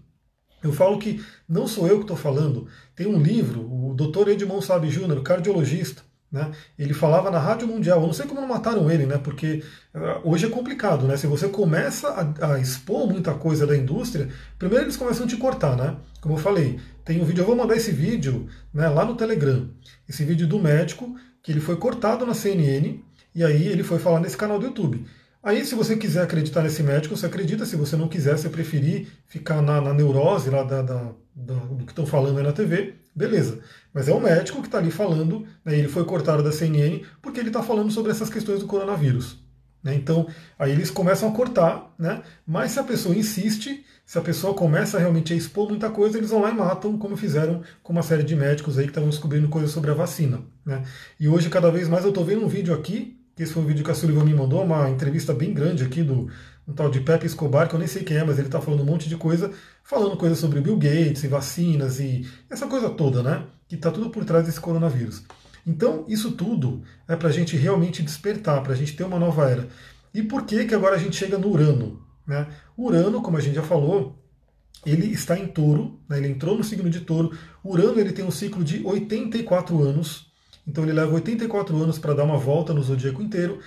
[0.62, 2.68] Eu falo que não sou eu que estou falando.
[2.96, 4.30] Tem um livro, o Dr.
[4.30, 6.52] Edmond Sabe Júnior, cardiologista, né?
[6.78, 8.02] Ele falava na Rádio Mundial.
[8.02, 9.18] Eu não sei como não mataram ele, né?
[9.18, 9.64] Porque
[9.96, 11.16] uh, hoje é complicado, né?
[11.18, 15.38] Se você começa a, a, expor muita coisa da indústria, primeiro eles começam a te
[15.38, 15.96] cortar, né?
[16.22, 19.70] Como eu falei, tem um vídeo, eu vou mandar esse vídeo né, lá no Telegram.
[20.08, 23.00] Esse vídeo do médico, que ele foi cortado na CNN,
[23.34, 25.06] e aí ele foi falar nesse canal do YouTube.
[25.42, 27.66] Aí, se você quiser acreditar nesse médico, você acredita.
[27.66, 31.86] Se você não quiser, se preferir ficar na, na neurose lá da, da, da, do
[31.86, 33.60] que estão falando aí na TV, beleza.
[33.94, 37.40] Mas é o médico que está ali falando, né, ele foi cortado da CNN porque
[37.40, 39.38] ele está falando sobre essas questões do coronavírus.
[39.84, 40.28] Né, então,
[40.60, 45.00] aí eles começam a cortar, né, mas se a pessoa insiste, se a pessoa começa
[45.00, 48.24] realmente a expor muita coisa, eles vão lá e matam, como fizeram com uma série
[48.24, 50.42] de médicos aí que estavam descobrindo coisas sobre a vacina.
[50.64, 50.84] Né.
[51.20, 53.86] E hoje, cada vez mais, eu estou vendo um vídeo aqui esse foi um vídeo
[53.86, 56.28] que a Sullivan me mandou, uma entrevista bem grande aqui do
[56.68, 58.82] um tal de Pepe Escobar, que eu nem sei quem é, mas ele está falando
[58.82, 59.52] um monte de coisa,
[59.84, 63.46] falando coisas sobre Bill Gates e vacinas e essa coisa toda, né?
[63.68, 65.24] Que está tudo por trás desse coronavírus.
[65.66, 69.50] Então, isso tudo é para a gente realmente despertar, para a gente ter uma nova
[69.50, 69.68] era.
[70.14, 72.02] E por que, que agora a gente chega no Urano?
[72.26, 72.48] Né?
[72.78, 74.22] Urano, como a gente já falou,
[74.86, 76.18] ele está em touro, né?
[76.18, 77.38] ele entrou no signo de touro.
[77.64, 80.32] Urano ele tem um ciclo de 84 anos,
[80.66, 83.60] então ele leva 84 anos para dar uma volta no zodíaco inteiro.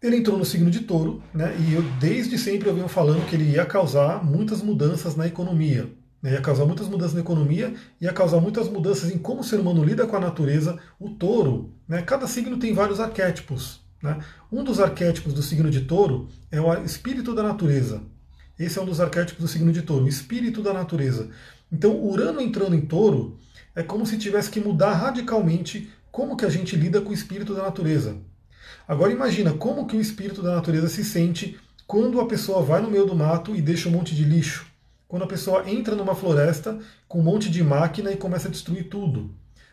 [0.00, 3.34] Ele entrou no signo de touro, né, e eu desde sempre eu venho falando que
[3.34, 5.90] ele ia causar muitas mudanças na economia.
[6.22, 9.58] Né, ia causar muitas mudanças na economia, ia causar muitas mudanças em como o ser
[9.58, 10.78] humano lida com a natureza.
[11.00, 13.80] O touro, né, cada signo tem vários arquétipos.
[14.00, 14.18] Né?
[14.52, 18.00] Um dos arquétipos do signo de touro é o espírito da natureza.
[18.56, 21.28] Esse é um dos arquétipos do signo de touro, o espírito da natureza.
[21.72, 23.36] Então, Urano entrando em touro
[23.74, 27.54] é como se tivesse que mudar radicalmente como que a gente lida com o espírito
[27.54, 28.16] da natureza.
[28.88, 32.90] Agora imagina como que o espírito da natureza se sente quando a pessoa vai no
[32.90, 34.66] meio do mato e deixa um monte de lixo.
[35.06, 38.88] Quando a pessoa entra numa floresta com um monte de máquina e começa a destruir
[38.88, 39.30] tudo.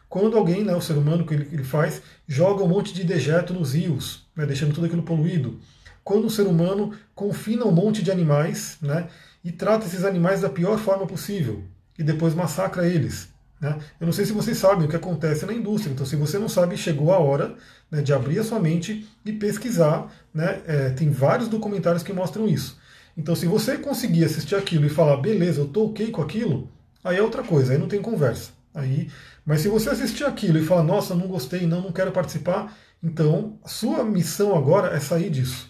[0.09, 3.53] Quando alguém, né, o ser humano que ele, ele faz, joga um monte de dejeto
[3.53, 5.59] nos rios, né, deixando tudo aquilo poluído.
[6.03, 9.07] Quando o ser humano confina um monte de animais né,
[9.41, 11.63] e trata esses animais da pior forma possível
[11.97, 13.29] e depois massacra eles.
[13.65, 13.79] Né?
[13.99, 16.47] Eu não sei se vocês sabem o que acontece na indústria, então se você não
[16.47, 17.55] sabe, chegou a hora
[17.89, 20.13] né, de abrir a sua mente e pesquisar.
[20.31, 20.61] Né?
[20.67, 22.77] É, tem vários documentários que mostram isso.
[23.17, 26.69] Então, se você conseguir assistir aquilo e falar, beleza, eu tô ok com aquilo,
[27.03, 28.51] aí é outra coisa, aí não tem conversa.
[28.73, 29.09] Aí,
[29.45, 33.57] mas se você assistir aquilo e falar, nossa, não gostei, não, não quero participar, então
[33.63, 35.69] a sua missão agora é sair disso.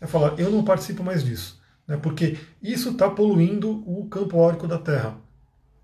[0.00, 1.96] é falar: eu não participo mais disso, né?
[1.96, 5.16] porque isso está poluindo o campo órico da Terra.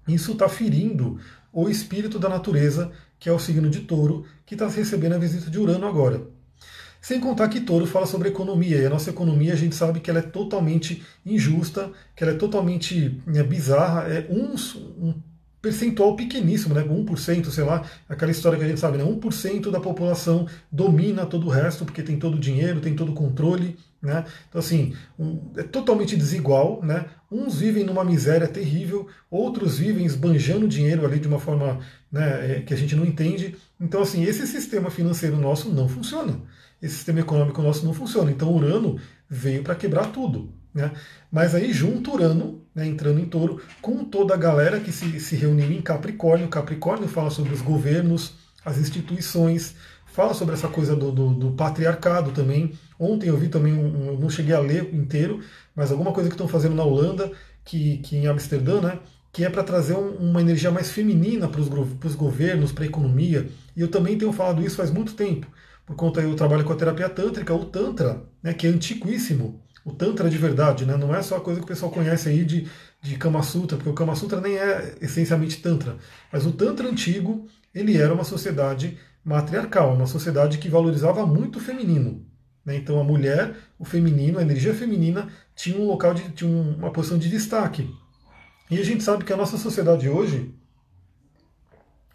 [0.06, 1.18] Isso está ferindo
[1.52, 5.50] o espírito da natureza, que é o signo de touro, que está recebendo a visita
[5.50, 6.22] de Urano agora.
[7.00, 10.10] Sem contar que Touro fala sobre economia, e a nossa economia a gente sabe que
[10.10, 14.54] ela é totalmente injusta, que ela é totalmente é, bizarra, é um,
[15.02, 15.14] um
[15.60, 19.78] percentual pequeníssimo, né, 1%, sei lá, aquela história que a gente sabe, né, 1% da
[19.78, 24.24] população domina todo o resto, porque tem todo o dinheiro, tem todo o controle, né,
[24.48, 30.66] então assim, um, é totalmente desigual, né, uns vivem numa miséria terrível, outros vivem esbanjando
[30.66, 31.78] dinheiro ali de uma forma
[32.10, 36.40] né, é, que a gente não entende, então assim, esse sistema financeiro nosso não funciona,
[36.80, 40.92] esse sistema econômico nosso não funciona, então Urano veio para quebrar tudo, né?
[41.30, 45.36] Mas aí junto Urano, né, entrando em touro, com toda a galera que se, se
[45.36, 46.48] reuniu em Capricórnio.
[46.48, 48.32] Capricórnio fala sobre os governos,
[48.64, 49.74] as instituições,
[50.06, 52.72] fala sobre essa coisa do, do, do patriarcado também.
[52.98, 55.40] Ontem eu vi também, um, não cheguei a ler inteiro,
[55.76, 57.30] mas alguma coisa que estão fazendo na Holanda,
[57.64, 58.98] que, que em Amsterdã, né,
[59.30, 63.46] que é para trazer um, uma energia mais feminina para os governos, para a economia.
[63.76, 65.46] E eu também tenho falado isso faz muito tempo,
[65.86, 69.92] por conta eu trabalho com a terapia tântrica, o Tantra, né, que é antiquíssimo o
[69.92, 70.96] Tantra de verdade, né?
[70.96, 72.68] não é só a coisa que o pessoal conhece aí de,
[73.00, 75.96] de Kama Sutra, porque o Kama Sutra nem é essencialmente Tantra,
[76.32, 81.62] mas o Tantra antigo, ele era uma sociedade matriarcal, uma sociedade que valorizava muito o
[81.62, 82.26] feminino.
[82.64, 82.76] Né?
[82.76, 87.18] Então a mulher, o feminino, a energia feminina tinha um local, de, tinha uma posição
[87.18, 87.92] de destaque.
[88.70, 90.54] E a gente sabe que a nossa sociedade hoje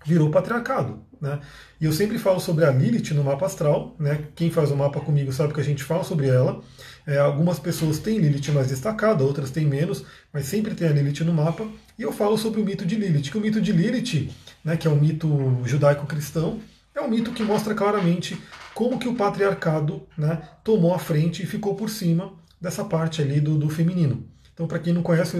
[0.06, 1.05] virou patriarcado.
[1.22, 1.40] Né?
[1.80, 3.96] E eu sempre falo sobre a Lilith no mapa astral.
[4.00, 4.26] Né?
[4.36, 6.62] Quem faz o mapa comigo sabe que a gente fala sobre ela.
[7.08, 11.24] É, algumas pessoas têm Lilith mais destacada, outras têm menos, mas sempre tem a Lilith
[11.24, 11.68] no mapa.
[11.98, 14.32] E eu falo sobre o mito de Lilith, que o mito de Lilith,
[14.64, 16.60] né, que é um mito judaico-cristão,
[16.96, 18.42] é um mito que mostra claramente
[18.74, 23.40] como que o patriarcado né, tomou a frente e ficou por cima dessa parte ali
[23.40, 24.26] do, do feminino.
[24.54, 25.38] Então, para quem não conhece,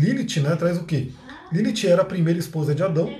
[0.00, 1.10] Lilith né, traz o quê?
[1.52, 3.14] Lilith era a primeira esposa de Adão,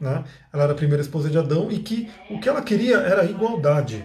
[0.00, 0.24] né?
[0.52, 4.04] ela era a primeira esposa de Adão e que o que ela queria era igualdade.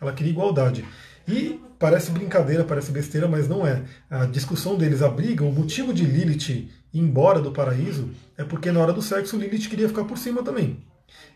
[0.00, 0.84] Ela queria igualdade.
[1.26, 3.82] E parece brincadeira, parece besteira, mas não é.
[4.08, 8.70] A discussão deles, a briga, o motivo de Lilith ir embora do paraíso é porque
[8.70, 10.84] na hora do sexo Lilith queria ficar por cima também.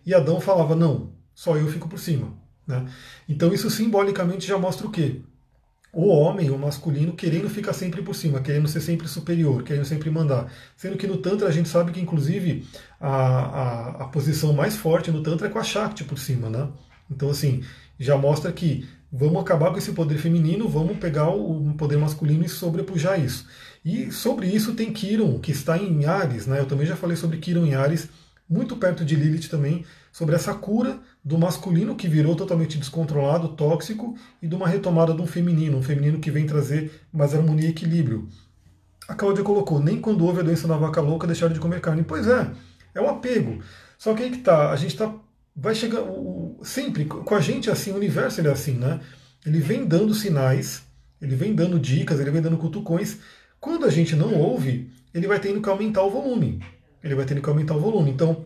[0.04, 2.32] E Adão falava: não, só eu fico por cima.
[2.66, 2.86] Né?
[3.28, 5.22] Então isso simbolicamente já mostra o quê?
[5.92, 10.10] O homem, o masculino, querendo ficar sempre por cima, querendo ser sempre superior, querendo sempre
[10.10, 10.52] mandar.
[10.76, 12.66] Sendo que no Tantra a gente sabe que, inclusive,
[13.00, 16.48] a, a, a posição mais forte no Tantra é com a Shakti por cima.
[16.48, 16.68] Né?
[17.10, 17.62] Então, assim,
[17.98, 22.48] já mostra que Vamos acabar com esse poder feminino, vamos pegar o poder masculino e
[22.48, 23.44] sobrepujar isso.
[23.84, 26.60] E sobre isso tem Kiron, que está em Ares, né?
[26.60, 28.08] Eu também já falei sobre Kiron em Ares,
[28.48, 34.16] muito perto de Lilith também, sobre essa cura do masculino que virou totalmente descontrolado, tóxico,
[34.42, 37.70] e de uma retomada de um feminino, um feminino que vem trazer mais harmonia e
[37.70, 38.28] equilíbrio.
[39.08, 42.04] A Cláudia colocou, nem quando houve a doença da vaca louca deixaram de comer carne.
[42.04, 42.50] Pois é,
[42.94, 43.60] é um apego.
[43.98, 45.12] Só que aí que tá, a gente está
[45.54, 49.00] vai chegar o, sempre com a gente é assim, o universo ele é assim, né?
[49.44, 50.82] Ele vem dando sinais,
[51.20, 53.18] ele vem dando dicas, ele vem dando cutucões.
[53.58, 56.62] Quando a gente não ouve, ele vai tendo que aumentar o volume.
[57.02, 58.10] Ele vai tendo que aumentar o volume.
[58.10, 58.44] Então,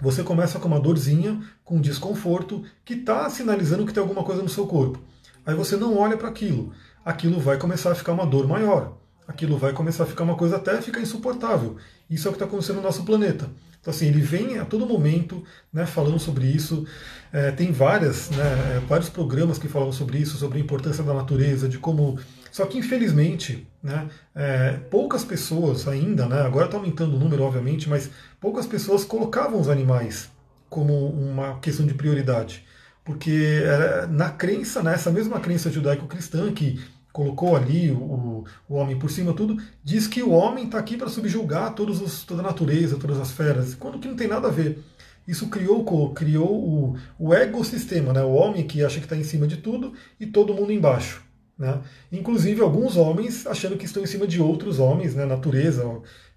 [0.00, 4.42] você começa com uma dorzinha, com um desconforto, que está sinalizando que tem alguma coisa
[4.42, 5.00] no seu corpo.
[5.44, 6.72] Aí você não olha para aquilo.
[7.04, 8.96] Aquilo vai começar a ficar uma dor maior.
[9.26, 11.76] Aquilo vai começar a ficar uma coisa até ficar insuportável.
[12.08, 13.48] Isso é o que está acontecendo no nosso planeta.
[13.80, 16.86] Então, assim, ele vem a todo momento né, falando sobre isso.
[17.32, 21.14] É, tem várias, né, é, vários programas que falam sobre isso, sobre a importância da
[21.14, 22.18] natureza, de como.
[22.50, 27.88] Só que, infelizmente, né, é, poucas pessoas ainda, né, agora está aumentando o número, obviamente,
[27.88, 28.10] mas
[28.40, 30.30] poucas pessoas colocavam os animais
[30.68, 32.64] como uma questão de prioridade.
[33.04, 36.80] Porque era, na crença, nessa né, mesma crença judaico-cristã, que
[37.12, 41.08] colocou ali o, o homem por cima tudo, diz que o homem está aqui para
[41.08, 44.50] subjugar todos os, toda a natureza, todas as feras, quando que não tem nada a
[44.50, 44.78] ver.
[45.26, 48.22] Isso criou, criou o, o ecossistema, né?
[48.22, 51.22] o homem que acha que está em cima de tudo e todo mundo embaixo.
[51.60, 51.78] Né?
[52.10, 55.26] Inclusive alguns homens achando que estão em cima de outros homens, né?
[55.26, 55.84] natureza.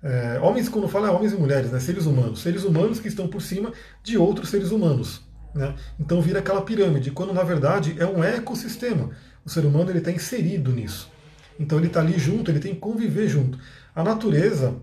[0.04, 1.80] É, homens, quando fala, é homens e mulheres, né?
[1.80, 2.42] seres humanos.
[2.42, 3.72] Seres humanos que estão por cima
[4.04, 5.22] de outros seres humanos.
[5.56, 5.74] Né?
[5.98, 9.12] Então vira aquela pirâmide, quando na verdade é um ecossistema.
[9.46, 11.10] O ser humano está inserido nisso.
[11.58, 13.58] Então ele está ali junto, ele tem que conviver junto.
[13.96, 14.76] A natureza,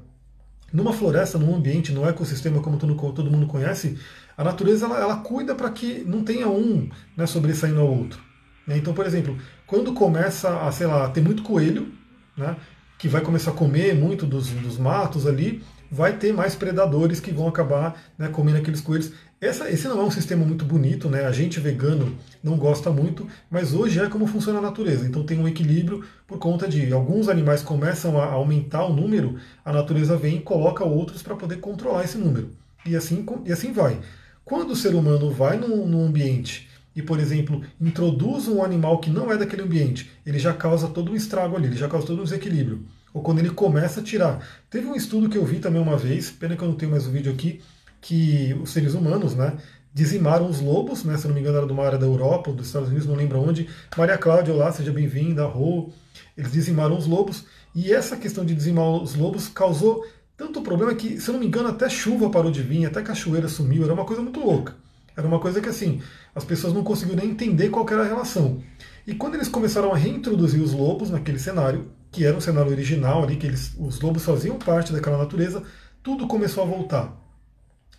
[0.72, 3.98] numa floresta, num ambiente, num ecossistema como todo mundo conhece,
[4.38, 8.30] a natureza ela, ela cuida para que não tenha um né, sobressaindo ao outro.
[8.66, 8.78] Né?
[8.78, 9.36] Então, por exemplo,
[9.70, 11.92] quando começa a, sei lá, ter muito coelho,
[12.36, 12.56] né,
[12.98, 17.30] que vai começar a comer muito dos, dos matos ali, vai ter mais predadores que
[17.30, 19.12] vão acabar né, comendo aqueles coelhos.
[19.40, 21.24] Essa, esse não é um sistema muito bonito, né?
[21.24, 25.06] A gente vegano não gosta muito, mas hoje é como funciona a natureza.
[25.06, 29.72] Então tem um equilíbrio por conta de alguns animais começam a aumentar o número, a
[29.72, 32.50] natureza vem e coloca outros para poder controlar esse número.
[32.84, 33.98] E assim, e assim vai.
[34.44, 39.10] Quando o ser humano vai num, num ambiente e, por exemplo, introduz um animal que
[39.10, 42.20] não é daquele ambiente, ele já causa todo um estrago ali, ele já causa todo
[42.20, 42.84] um desequilíbrio.
[43.12, 44.46] Ou quando ele começa a tirar.
[44.68, 47.06] Teve um estudo que eu vi também uma vez, pena que eu não tenho mais
[47.06, 47.60] o um vídeo aqui,
[48.00, 49.56] que os seres humanos, né,
[49.92, 52.56] dizimaram os lobos, né, se não me engano era de uma área da Europa ou
[52.56, 53.68] dos Estados Unidos, não lembro onde.
[53.96, 55.90] Maria Cláudia, olá, seja bem-vinda, Rô.
[56.36, 60.04] Eles dizimaram os lobos, e essa questão de dizimar os lobos causou
[60.36, 63.48] tanto problema que, se eu não me engano, até chuva parou de vir, até cachoeira
[63.48, 64.74] sumiu, era uma coisa muito louca.
[65.16, 66.00] Era uma coisa que assim,
[66.34, 68.62] as pessoas não conseguiam nem entender qual era a relação.
[69.06, 73.22] E quando eles começaram a reintroduzir os lobos naquele cenário, que era um cenário original
[73.22, 75.62] ali, que eles, os lobos faziam parte daquela natureza,
[76.02, 77.16] tudo começou a voltar.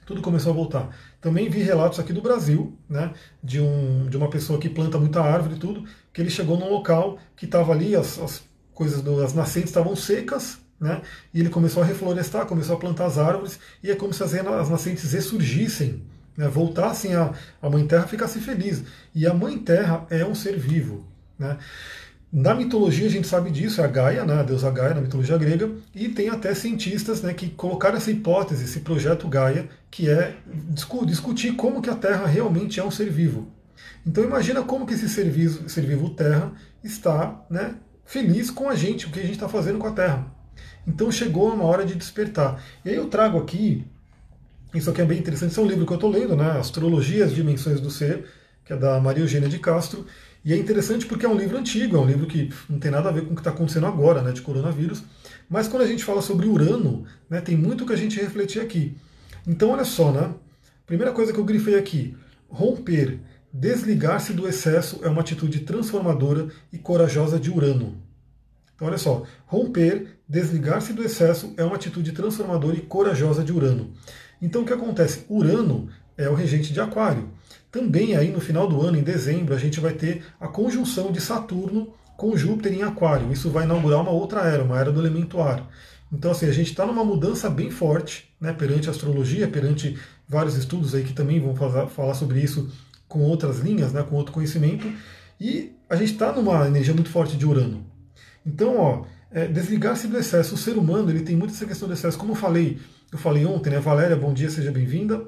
[0.05, 0.95] Tudo começou a voltar.
[1.21, 5.21] Também vi relatos aqui do Brasil, né, de, um, de uma pessoa que planta muita
[5.21, 8.43] árvore e tudo, que ele chegou num local que estava ali, as, as
[8.73, 11.01] coisas, do, as nascentes estavam secas, né,
[11.33, 14.33] e ele começou a reflorestar, começou a plantar as árvores, e é como se as,
[14.33, 16.03] as nascentes ressurgissem
[16.41, 18.83] né, voltassem a, a Mãe Terra ficasse feliz.
[19.13, 21.05] E a Mãe Terra é um ser vivo.
[21.37, 21.55] Né?
[22.33, 25.37] Na mitologia a gente sabe disso, é a Gaia, né, a deusa Gaia na mitologia
[25.37, 30.35] grega, e tem até cientistas né, que colocaram essa hipótese, esse projeto Gaia, que é
[31.05, 33.47] discutir como que a Terra realmente é um ser vivo.
[34.07, 36.51] Então imagina como que esse ser vivo, ser vivo Terra
[36.83, 40.25] está né, feliz com a gente, o que a gente está fazendo com a Terra.
[40.87, 42.63] Então chegou uma hora de despertar.
[42.83, 43.85] E aí eu trago aqui
[44.73, 46.51] isso aqui é bem interessante, esse é um livro que eu estou lendo, né?
[46.51, 48.25] Astrologia, as Dimensões do Ser,
[48.63, 50.05] que é da Maria Eugênia de Castro.
[50.43, 53.09] E é interessante porque é um livro antigo, é um livro que não tem nada
[53.09, 55.03] a ver com o que está acontecendo agora, né, de coronavírus.
[55.49, 58.97] Mas quando a gente fala sobre Urano, né, tem muito que a gente refletir aqui.
[59.45, 60.33] Então, olha só, né?
[60.85, 62.15] Primeira coisa que eu grifei aqui:
[62.49, 63.19] romper,
[63.51, 68.01] desligar-se do excesso é uma atitude transformadora e corajosa de Urano.
[68.75, 73.93] Então, olha só: romper, desligar-se do excesso é uma atitude transformadora e corajosa de Urano.
[74.41, 75.25] Então o que acontece?
[75.29, 77.29] Urano é o regente de Aquário.
[77.71, 81.21] Também aí no final do ano, em dezembro, a gente vai ter a conjunção de
[81.21, 83.31] Saturno com Júpiter em Aquário.
[83.31, 85.69] Isso vai inaugurar uma outra era, uma era do elemento ar.
[86.11, 90.55] Então, assim, a gente está numa mudança bem forte né, perante a astrologia, perante vários
[90.57, 91.55] estudos aí que também vão
[91.87, 92.69] falar sobre isso
[93.07, 94.91] com outras linhas, né, com outro conhecimento.
[95.39, 97.85] E a gente está numa energia muito forte de Urano.
[98.45, 100.55] Então, ó, é, desligar-se do excesso.
[100.55, 102.17] O ser humano ele tem muito essa questão do excesso.
[102.17, 102.79] Como eu falei,
[103.11, 103.79] eu falei ontem, né?
[103.79, 105.25] Valéria, bom dia, seja bem-vinda.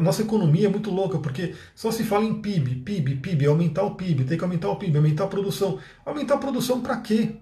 [0.00, 3.94] nossa economia é muito louca, porque só se fala em PIB, PIB, PIB, aumentar o
[3.94, 5.78] PIB, tem que aumentar o PIB, aumentar a produção.
[6.04, 7.36] Aumentar a produção para quê?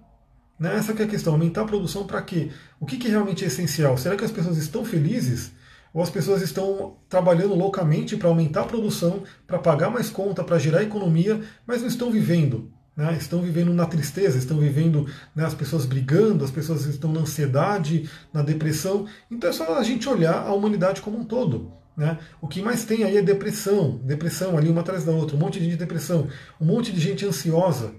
[0.59, 0.77] Né?
[0.77, 2.51] Essa é a questão, aumentar a produção para quê?
[2.79, 3.99] O que, que realmente é essencial?
[3.99, 5.53] Será que as pessoas estão felizes?
[5.93, 10.59] Ou as pessoas estão trabalhando loucamente para aumentar a produção, para pagar mais conta, para
[10.59, 12.71] gerar economia, mas não estão vivendo?
[12.99, 17.21] Né, estão vivendo na tristeza, estão vivendo né, as pessoas brigando, as pessoas estão na
[17.21, 19.07] ansiedade, na depressão.
[19.31, 21.73] Então é só a gente olhar a humanidade como um todo.
[21.97, 22.19] Né?
[22.41, 25.61] O que mais tem aí é depressão, depressão ali uma atrás da outra, um monte
[25.61, 26.27] de gente de depressão,
[26.61, 27.95] um monte de gente ansiosa.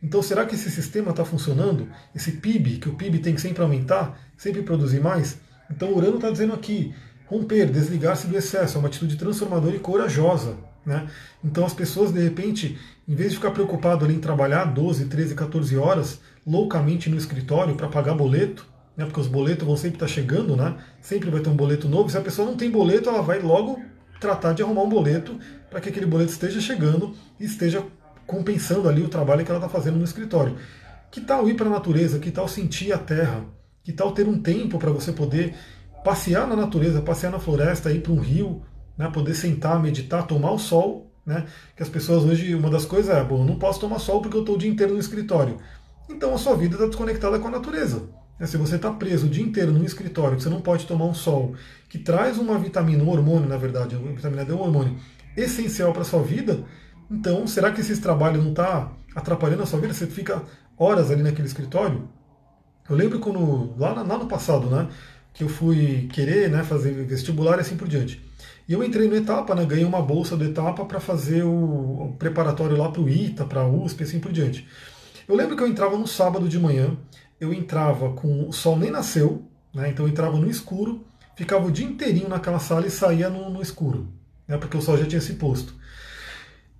[0.00, 1.88] Então será que esse sistema está funcionando?
[2.14, 5.38] Esse PIB, que o PIB tem que sempre aumentar, sempre produzir mais?
[5.68, 6.94] Então Urano está dizendo aqui,
[7.26, 10.56] romper, desligar-se do excesso, é uma atitude transformadora e corajosa.
[10.84, 11.08] Né?
[11.44, 12.78] Então as pessoas, de repente,
[13.08, 17.74] em vez de ficar preocupado ali em trabalhar 12, 13, 14 horas loucamente no escritório
[17.74, 18.66] para pagar boleto,
[18.96, 19.04] né?
[19.04, 20.76] porque os boletos vão sempre estar tá chegando, né?
[21.00, 22.10] sempre vai ter um boleto novo.
[22.10, 23.80] Se a pessoa não tem boleto, ela vai logo
[24.20, 25.38] tratar de arrumar um boleto
[25.70, 27.84] para que aquele boleto esteja chegando e esteja
[28.26, 30.56] compensando ali o trabalho que ela está fazendo no escritório.
[31.10, 32.18] Que tal ir para a natureza?
[32.18, 33.44] Que tal sentir a terra?
[33.84, 35.54] Que tal ter um tempo para você poder
[36.04, 38.62] passear na natureza, passear na floresta, ir para um rio,
[38.96, 43.14] né, poder sentar, meditar, tomar o sol, né, que as pessoas hoje, uma das coisas
[43.14, 45.58] é, bom, eu não posso tomar sol porque eu estou o dia inteiro no escritório.
[46.08, 48.04] Então a sua vida está desconectada com a natureza.
[48.38, 51.06] Né, se você está preso o dia inteiro no escritório, que você não pode tomar
[51.06, 51.54] um sol,
[51.88, 54.96] que traz uma vitamina, um hormônio, na verdade, a vitamina D é um hormônio
[55.36, 56.64] essencial para a sua vida,
[57.10, 59.92] então será que esse trabalho não está atrapalhando a sua vida?
[59.92, 60.42] Você fica
[60.78, 62.08] horas ali naquele escritório?
[62.88, 64.88] Eu lembro quando, lá, lá no passado, né,
[65.32, 68.25] que eu fui querer né, fazer vestibular e assim por diante.
[68.68, 72.76] E eu entrei no Etapa, né, ganhei uma bolsa do Etapa para fazer o, preparatório
[72.76, 74.66] lá para o ITA, para a USP, assim por diante.
[75.28, 76.96] Eu lembro que eu entrava no sábado de manhã,
[77.40, 81.04] eu entrava com o sol nem nasceu, né, então eu entrava no escuro,
[81.36, 84.08] ficava o dia inteirinho naquela sala e saía no, no escuro,
[84.48, 85.72] né, porque o sol já tinha se posto.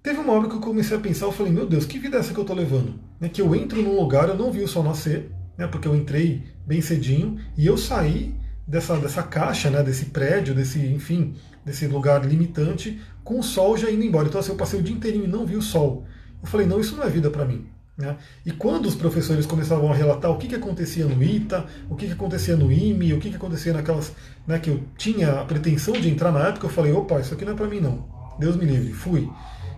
[0.03, 2.21] Teve uma hora que eu comecei a pensar, eu falei, meu Deus, que vida é
[2.21, 2.95] essa que eu estou levando?
[3.21, 5.95] É que eu entro num lugar, eu não vi o sol nascer, né, porque eu
[5.95, 8.35] entrei bem cedinho e eu saí
[8.67, 11.37] dessa, dessa caixa, né, desse prédio, desse, enfim,
[11.67, 14.29] desse lugar limitante, com o sol já indo embora.
[14.29, 16.05] Então assim, eu passei o dia inteirinho e não vi o sol.
[16.41, 17.67] Eu falei, não, isso não é vida para mim.
[17.99, 18.17] Né?
[18.45, 22.07] E quando os professores começavam a relatar o que, que acontecia no ITA, o que,
[22.07, 24.13] que acontecia no IME, o que, que acontecia naquelas
[24.47, 27.45] né, que eu tinha a pretensão de entrar na época, eu falei, opa, isso aqui
[27.45, 28.07] não é para mim não.
[28.39, 29.29] Deus me livre, fui.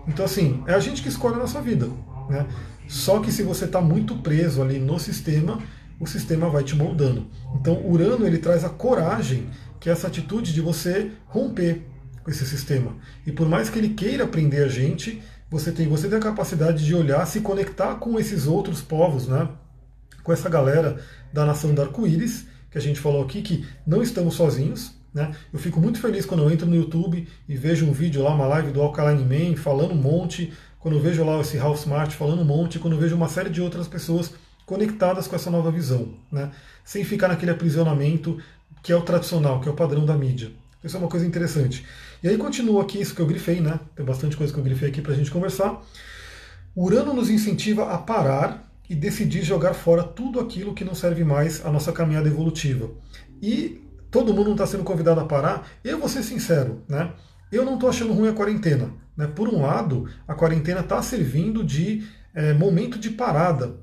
[0.06, 1.88] Então assim, é a gente que escolhe a nossa vida.
[2.28, 2.46] Né?
[2.86, 5.58] Só que se você está muito preso ali no sistema,
[6.00, 7.26] o sistema vai te moldando.
[7.54, 9.46] Então Urano ele traz a coragem,
[9.80, 11.82] que é essa atitude de você romper
[12.22, 12.96] com esse sistema.
[13.26, 16.84] E por mais que ele queira prender a gente, você tem, você tem a capacidade
[16.84, 19.48] de olhar, se conectar com esses outros povos, né?
[20.22, 20.98] com essa galera
[21.32, 24.92] da nação do arco-íris, que a gente falou aqui, que não estamos sozinhos.
[25.14, 25.34] Né?
[25.50, 28.46] Eu fico muito feliz quando eu entro no YouTube e vejo um vídeo lá, uma
[28.46, 32.42] live do Alkaline Man falando um monte, quando eu vejo lá esse House Smart falando
[32.42, 34.34] um monte, quando eu vejo uma série de outras pessoas
[34.66, 36.50] conectadas com essa nova visão, né?
[36.84, 38.38] sem ficar naquele aprisionamento
[38.82, 40.50] que é o tradicional, que é o padrão da mídia.
[40.82, 41.84] Isso é uma coisa interessante.
[42.22, 43.80] E aí continua aqui isso que eu grifei, né?
[43.94, 45.82] Tem bastante coisa que eu grifei aqui para a gente conversar.
[46.76, 51.64] Urano nos incentiva a parar e decidir jogar fora tudo aquilo que não serve mais
[51.64, 52.90] à nossa caminhada evolutiva.
[53.42, 55.68] E todo mundo não está sendo convidado a parar.
[55.84, 57.12] Eu vou ser sincero, né?
[57.50, 58.90] Eu não estou achando ruim a quarentena.
[59.16, 59.26] Né?
[59.26, 63.76] Por um lado, a quarentena está servindo de é, momento de parada.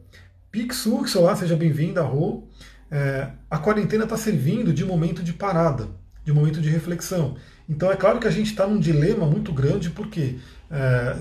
[0.52, 2.48] Pixux, olá, seja bem-vinda, Rô.
[2.92, 5.88] É, a quarentena está servindo de momento de parada,
[6.24, 7.36] de momento de reflexão.
[7.68, 10.36] Então é claro que a gente está num dilema muito grande, porque
[10.70, 11.18] é,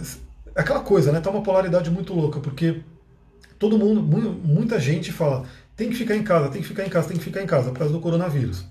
[0.55, 1.21] é aquela coisa, né?
[1.21, 2.83] Tá uma polaridade muito louca, porque
[3.59, 5.45] todo mundo, muita gente fala,
[5.77, 7.71] tem que ficar em casa, tem que ficar em casa, tem que ficar em casa,
[7.71, 8.65] por causa do coronavírus.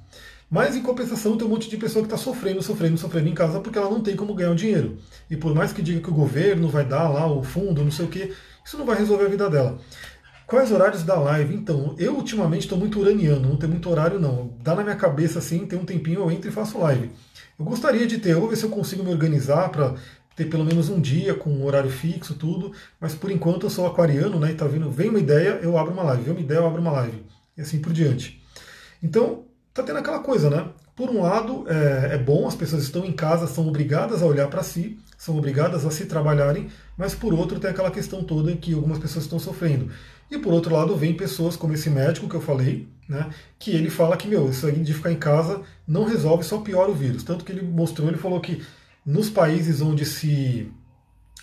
[0.49, 3.59] Mas em compensação tem um monte de pessoa que está sofrendo, sofrendo, sofrendo em casa
[3.59, 4.99] porque ela não tem como ganhar o dinheiro.
[5.27, 8.05] E por mais que diga que o governo vai dar lá o fundo, não sei
[8.05, 8.31] o que,
[8.63, 9.79] isso não vai resolver a vida dela.
[10.53, 11.55] Quais horários da live?
[11.55, 14.53] Então, eu ultimamente estou muito uraniano, não tem muito horário não.
[14.61, 17.09] Dá na minha cabeça assim, tem um tempinho eu entro e faço live.
[17.57, 19.95] Eu gostaria de ter, vou ver se eu consigo me organizar para
[20.35, 23.87] ter pelo menos um dia com um horário fixo, tudo, mas por enquanto eu sou
[23.87, 24.51] aquariano, né?
[24.51, 26.81] E tá vindo, vem uma ideia, eu abro uma live, vem uma ideia, eu abro
[26.81, 27.25] uma live.
[27.57, 28.39] E assim por diante.
[29.01, 30.67] Então, tá tendo aquela coisa, né?
[30.95, 34.47] Por um lado, é, é bom, as pessoas estão em casa, são obrigadas a olhar
[34.49, 38.73] para si, são obrigadas a se trabalharem, mas por outro tem aquela questão toda que
[38.73, 39.89] algumas pessoas estão sofrendo.
[40.33, 43.29] E por outro lado, vem pessoas como esse médico que eu falei, né,
[43.59, 46.89] que ele fala que, meu, isso aí de ficar em casa não resolve, só piora
[46.89, 47.21] o vírus.
[47.21, 48.63] Tanto que ele mostrou, ele falou que
[49.05, 50.71] nos países onde se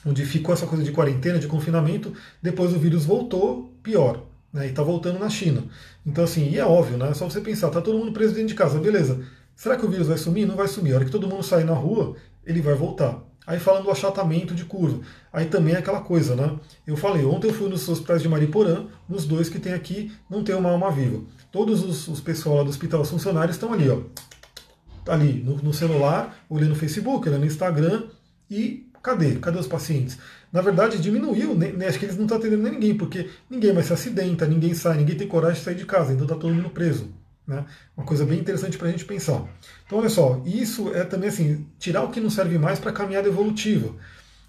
[0.05, 2.13] onde ficou essa coisa de quarentena, de confinamento,
[2.43, 4.27] depois o vírus voltou pior.
[4.53, 5.63] Né, e está voltando na China.
[6.05, 7.11] Então, assim, e é óbvio, né?
[7.11, 9.25] É só você pensar, tá todo mundo preso dentro de casa, beleza.
[9.55, 10.49] Será que o vírus vai sumir?
[10.49, 10.93] Não vai sumir.
[10.93, 13.23] A hora que todo mundo sair na rua, ele vai voltar.
[13.51, 15.01] Aí falando do achatamento de curva.
[15.33, 16.57] Aí também é aquela coisa, né?
[16.87, 20.45] Eu falei, ontem eu fui nos hospitais de Mariporã, nos dois que tem aqui, não
[20.45, 21.25] tem uma alma viva.
[21.51, 24.03] Todos os, os pessoal lá do hospital, os funcionários, estão ali, ó.
[25.09, 28.05] Ali, no, no celular, olhando no Facebook, olhando no Instagram
[28.49, 29.33] e cadê?
[29.33, 30.17] Cadê os pacientes?
[30.53, 33.93] Na verdade, diminuiu, nem, acho que eles não estão atendendo ninguém, porque ninguém mais se
[33.93, 37.09] acidenta, ninguém sai, ninguém tem coragem de sair de casa, então está todo mundo preso.
[37.51, 37.65] Né?
[37.97, 39.45] Uma coisa bem interessante para a gente pensar.
[39.85, 42.95] Então, olha só, isso é também assim, tirar o que não serve mais para a
[42.95, 43.93] caminhada evolutiva.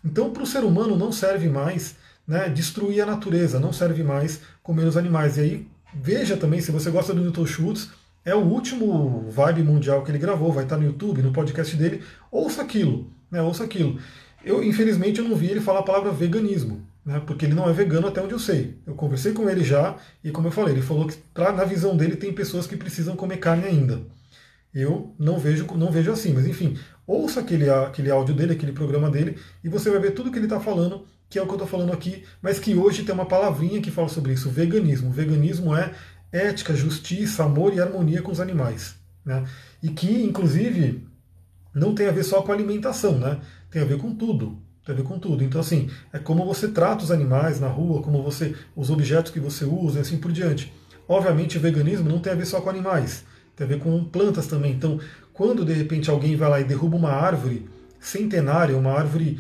[0.06, 1.96] Então, para o ser humano não serve mais
[2.28, 5.38] né, destruir a natureza, não serve mais comer os animais.
[5.38, 7.90] E aí, veja também, se você gosta do Newton Schultz,
[8.24, 12.04] é o último Vibe Mundial que ele gravou, vai estar no YouTube, no podcast dele,
[12.32, 14.00] ouça aquilo, né, ouça aquilo.
[14.46, 17.74] Eu, infelizmente, eu não vi ele falar a palavra veganismo né, porque ele não é
[17.74, 18.78] vegano até onde eu sei.
[18.86, 21.98] Eu conversei com ele já e, como eu falei, ele falou que pra, na visão
[21.98, 24.02] dele tem pessoas que precisam comer carne ainda.
[24.74, 29.10] Eu não vejo, não vejo assim, mas enfim, ouça aquele, aquele áudio dele, aquele programa
[29.10, 31.56] dele, e você vai ver tudo que ele está falando, que é o que eu
[31.56, 35.12] estou falando aqui, mas que hoje tem uma palavrinha que fala sobre isso, veganismo.
[35.12, 35.94] Veganismo é
[36.32, 38.96] ética, justiça, amor e harmonia com os animais.
[39.26, 39.44] Né?
[39.84, 41.06] E que, inclusive,
[41.74, 43.40] não tem a ver só com alimentação, né?
[43.70, 44.61] tem a ver com tudo.
[44.86, 45.44] Tem a ver com tudo.
[45.44, 48.56] Então, assim, é como você trata os animais na rua, como você.
[48.76, 50.74] os objetos que você usa e assim por diante.
[51.08, 53.26] Obviamente, o veganismo não tem a ver só com animais,
[53.56, 54.72] tem a ver com plantas também.
[54.72, 55.00] Então,
[55.34, 57.68] quando de repente alguém vai lá e derruba uma árvore
[58.00, 59.40] centenária, uma árvore,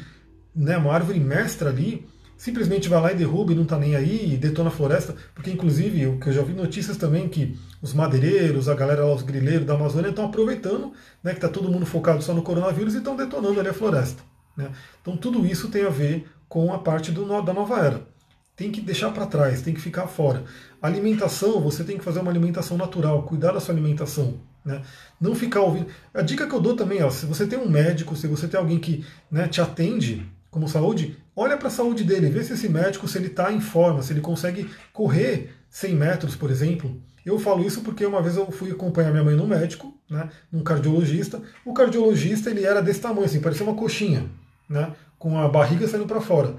[0.55, 2.05] né, uma árvore mestra ali,
[2.37, 5.51] simplesmente vai lá e derruba e não está nem aí e detona a floresta, porque
[5.51, 9.65] inclusive eu, eu já vi notícias também que os madeireiros, a galera lá, os grileiros
[9.65, 10.91] da Amazônia estão aproveitando,
[11.23, 14.23] né, que está todo mundo focado só no coronavírus e estão detonando ali a floresta.
[14.55, 14.71] Né?
[15.01, 18.01] Então tudo isso tem a ver com a parte do, da nova era.
[18.55, 20.43] Tem que deixar para trás, tem que ficar fora.
[20.81, 24.39] Alimentação, você tem que fazer uma alimentação natural, cuidar da sua alimentação.
[24.63, 24.81] Né?
[25.19, 25.87] Não ficar ouvindo.
[26.13, 28.59] A dica que eu dou também, ó, se você tem um médico, se você tem
[28.59, 32.67] alguém que né, te atende como saúde, olha para a saúde dele, vê se esse
[32.67, 37.01] médico se ele está em forma, se ele consegue correr 100 metros, por exemplo.
[37.25, 40.63] Eu falo isso porque uma vez eu fui acompanhar minha mãe no médico, né, num
[40.63, 41.41] cardiologista.
[41.65, 44.29] O cardiologista ele era desse tamanho, assim, parecia uma coxinha,
[44.71, 46.55] né, com a barriga saindo para fora.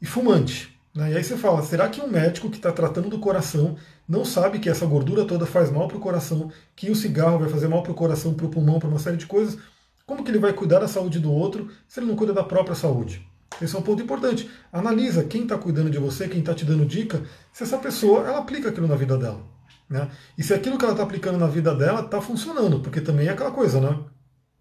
[0.00, 0.76] E fumante.
[0.94, 1.12] Né?
[1.12, 3.76] E aí você fala, será que um médico que está tratando do coração
[4.08, 7.48] não sabe que essa gordura toda faz mal para o coração, que o cigarro vai
[7.48, 9.58] fazer mal para o coração, para o pulmão, para uma série de coisas?
[10.06, 12.74] Como que ele vai cuidar da saúde do outro se ele não cuida da própria
[12.74, 13.26] saúde?
[13.60, 14.48] Esse é um ponto importante.
[14.72, 17.22] Analisa quem está cuidando de você, quem está te dando dica,
[17.52, 19.40] se essa pessoa ela aplica aquilo na vida dela.
[19.88, 20.08] Né?
[20.36, 23.30] E se aquilo que ela está aplicando na vida dela está funcionando, porque também é
[23.30, 23.98] aquela coisa, né?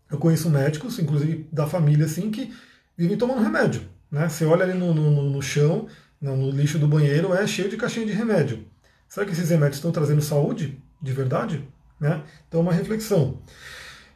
[0.09, 2.53] Eu conheço médicos, inclusive da família, assim, que
[2.97, 3.81] vivem tomando remédio.
[4.11, 4.29] Né?
[4.29, 5.87] Você olha ali no, no, no chão,
[6.21, 8.65] no lixo do banheiro, é cheio de caixinha de remédio.
[9.07, 11.67] Será que esses remédios estão trazendo saúde de verdade?
[11.99, 12.21] Né?
[12.47, 13.39] Então, uma reflexão.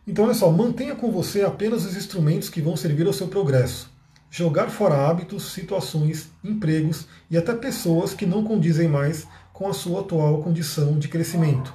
[0.08, 3.92] Então, olha só, mantenha com você apenas os instrumentos que vão servir ao seu progresso.
[4.32, 10.02] Jogar fora hábitos, situações, empregos e até pessoas que não condizem mais com a sua
[10.02, 11.74] atual condição de crescimento.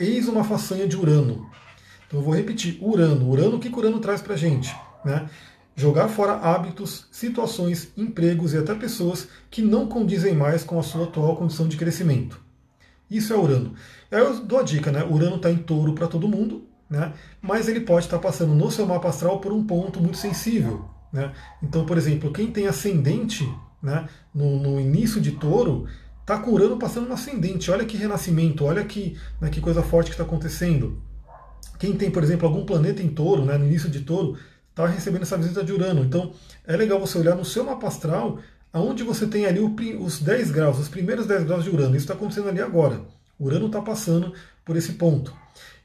[0.00, 1.50] Eis uma façanha de Urano.
[2.12, 3.26] Então eu vou repetir, Urano.
[3.30, 4.76] Urano, o que Urano traz para a gente?
[5.02, 5.30] Né?
[5.74, 11.04] Jogar fora hábitos, situações, empregos e até pessoas que não condizem mais com a sua
[11.04, 12.38] atual condição de crescimento.
[13.10, 13.72] Isso é Urano.
[14.10, 15.02] Aí eu dou a dica, né?
[15.02, 17.14] Urano está em touro para todo mundo, né?
[17.40, 20.84] mas ele pode estar tá passando no seu mapa astral por um ponto muito sensível.
[21.10, 21.32] Né?
[21.62, 23.48] Então, por exemplo, quem tem ascendente
[23.82, 25.86] né, no, no início de touro,
[26.20, 27.70] está com Urano passando no ascendente.
[27.70, 31.00] Olha que renascimento, olha que, né, que coisa forte que está acontecendo.
[31.82, 34.38] Quem tem, por exemplo, algum planeta em touro, né, no início de touro,
[34.70, 36.04] está recebendo essa visita de Urano.
[36.04, 36.32] Então,
[36.64, 38.38] é legal você olhar no seu mapa astral
[38.72, 41.96] aonde você tem ali os 10 graus, os primeiros 10 graus de Urano.
[41.96, 43.00] Isso está acontecendo ali agora.
[43.36, 44.32] Urano está passando
[44.64, 45.34] por esse ponto.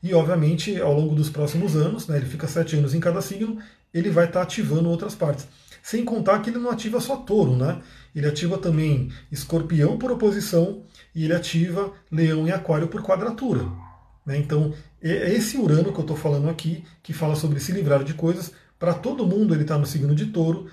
[0.03, 3.57] E, obviamente, ao longo dos próximos anos, né, ele fica sete anos em cada signo,
[3.91, 5.47] ele vai estar tá ativando outras partes.
[5.81, 7.81] Sem contar que ele não ativa só touro, né?
[8.15, 10.83] Ele ativa também escorpião por oposição
[11.15, 13.86] e ele ativa leão e aquário por quadratura.
[14.27, 14.37] Né?
[14.37, 18.13] Então, é esse Urano que eu estou falando aqui, que fala sobre se livrar de
[18.13, 20.67] coisas, para todo mundo ele está no signo de touro,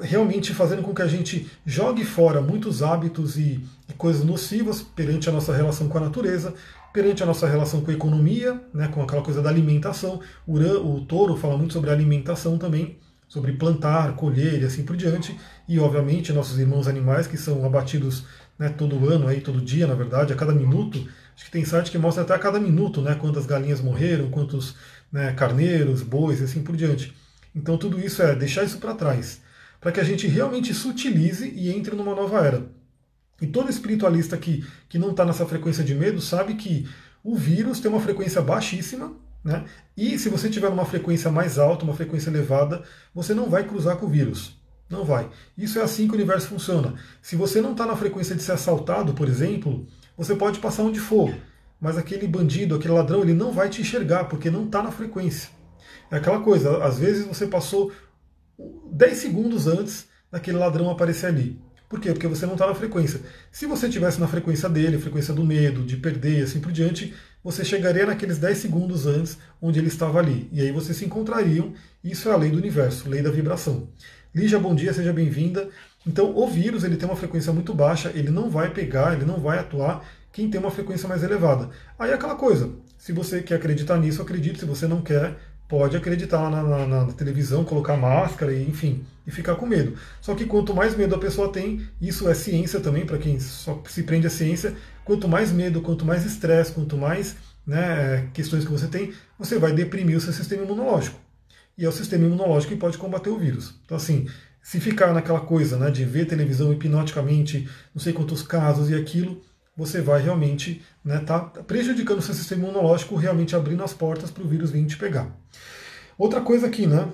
[0.00, 5.28] realmente fazendo com que a gente jogue fora muitos hábitos e, e, coisas nocivas perante
[5.28, 6.54] a nossa relação com a natureza,
[6.94, 10.20] perante a nossa relação com a economia, né, com aquela coisa da alimentação.
[10.46, 12.96] O, o touro fala muito sobre alimentação também,
[13.28, 15.38] sobre plantar, colher e assim por diante.
[15.68, 18.24] E, obviamente, nossos irmãos animais que são abatidos
[18.58, 21.06] né, todo ano, aí, todo dia, na verdade, a cada minuto.
[21.36, 24.74] Acho que tem site que mostra até a cada minuto né, quantas galinhas morreram, quantos
[25.12, 27.14] né, carneiros, bois e assim por diante.
[27.54, 29.40] Então, tudo isso é deixar isso para trás
[29.80, 32.66] para que a gente realmente sutilize e entre numa nova era.
[33.40, 36.88] E todo espiritualista que, que não está nessa frequência de medo sabe que
[37.22, 39.12] o vírus tem uma frequência baixíssima,
[39.44, 39.64] né?
[39.96, 42.82] E se você tiver uma frequência mais alta, uma frequência elevada,
[43.14, 44.58] você não vai cruzar com o vírus.
[44.88, 45.28] Não vai.
[45.56, 46.94] Isso é assim que o universo funciona.
[47.20, 51.00] Se você não está na frequência de ser assaltado, por exemplo, você pode passar onde
[51.00, 51.34] for,
[51.80, 55.50] mas aquele bandido, aquele ladrão, ele não vai te enxergar, porque não está na frequência.
[56.10, 57.92] É aquela coisa, às vezes você passou
[58.90, 61.60] 10 segundos antes daquele ladrão aparecer ali.
[61.88, 62.12] Por quê?
[62.12, 63.20] Porque você não está na frequência.
[63.50, 67.14] Se você estivesse na frequência dele, frequência do medo, de perder e assim por diante,
[67.44, 70.48] você chegaria naqueles 10 segundos antes onde ele estava ali.
[70.50, 71.72] E aí vocês se encontrariam.
[72.02, 73.88] Isso é a lei do universo, lei da vibração.
[74.34, 75.68] Lígia, bom dia, seja bem-vinda.
[76.06, 79.40] Então, o vírus ele tem uma frequência muito baixa, ele não vai pegar, ele não
[79.40, 81.70] vai atuar quem tem uma frequência mais elevada.
[81.98, 85.36] Aí é aquela coisa, se você quer acreditar nisso, acredite, se você não quer,
[85.68, 89.96] pode acreditar na, na, na, televisão, colocar máscara, e, enfim, e ficar com medo.
[90.20, 93.82] Só que quanto mais medo a pessoa tem, isso é ciência também, para quem só
[93.88, 97.36] se prende à ciência, quanto mais medo, quanto mais estresse, quanto mais
[97.66, 101.18] né, questões que você tem, você vai deprimir o seu sistema imunológico.
[101.76, 103.74] E é o sistema imunológico que pode combater o vírus.
[103.84, 104.26] Então, assim,
[104.66, 109.40] se ficar naquela coisa né, de ver televisão hipnoticamente, não sei quantos casos e aquilo,
[109.76, 114.28] você vai realmente estar né, tá prejudicando o seu sistema imunológico, realmente abrindo as portas
[114.28, 115.30] para o vírus vir te pegar.
[116.18, 117.08] Outra coisa aqui, né?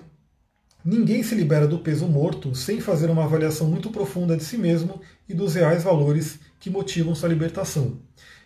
[0.82, 5.02] Ninguém se libera do peso morto sem fazer uma avaliação muito profunda de si mesmo
[5.28, 7.98] e dos reais valores que motivam sua libertação.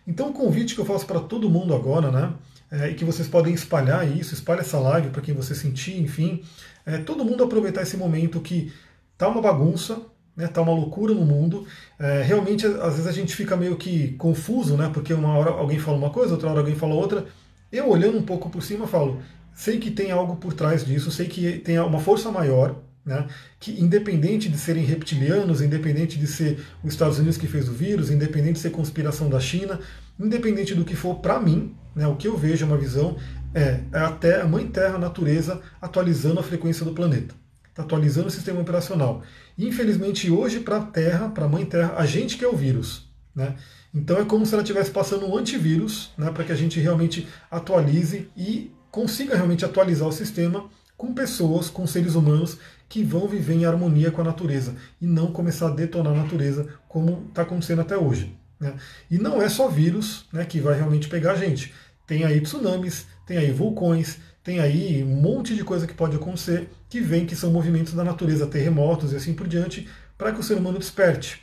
[0.05, 2.33] Então, o convite que eu faço para todo mundo agora, né?
[2.69, 6.43] É, e que vocês podem espalhar isso, espalhe essa live para quem você sentir, enfim,
[6.85, 8.73] é, todo mundo aproveitar esse momento que
[9.17, 9.99] tá uma bagunça,
[10.35, 11.65] né, tá uma loucura no mundo.
[11.99, 15.79] É, realmente, às vezes a gente fica meio que confuso, né, porque uma hora alguém
[15.79, 17.25] fala uma coisa, outra hora alguém fala outra.
[17.71, 19.19] Eu olhando um pouco por cima falo,
[19.53, 23.25] sei que tem algo por trás disso, sei que tem uma força maior, né,
[23.59, 28.11] que independente de serem reptilianos, independente de ser os Estados Unidos que fez o vírus,
[28.11, 29.79] independente de ser conspiração da China,
[30.19, 33.17] independente do que for para mim, né, o que eu vejo, uma visão,
[33.55, 37.33] é, é até a Mãe Terra, a natureza, atualizando a frequência do planeta
[37.77, 39.21] está atualizando o sistema operacional.
[39.57, 43.07] Infelizmente, hoje, para a Terra, para a Mãe Terra, a gente que é o vírus.
[43.35, 43.55] Né?
[43.93, 47.27] Então é como se ela estivesse passando um antivírus né, para que a gente realmente
[47.51, 50.67] atualize e consiga realmente atualizar o sistema
[50.97, 52.57] com pessoas, com seres humanos
[52.89, 56.67] que vão viver em harmonia com a natureza e não começar a detonar a natureza
[56.87, 58.35] como está acontecendo até hoje.
[58.59, 58.73] Né?
[59.11, 61.73] E não é só vírus né, que vai realmente pegar a gente.
[62.07, 64.17] Tem aí tsunamis, tem aí vulcões,
[64.47, 68.01] tem aí um monte de coisa que pode acontecer que vem que são movimentos da
[68.01, 71.41] natureza, terremotos e assim por diante, para que o ser humano desperte.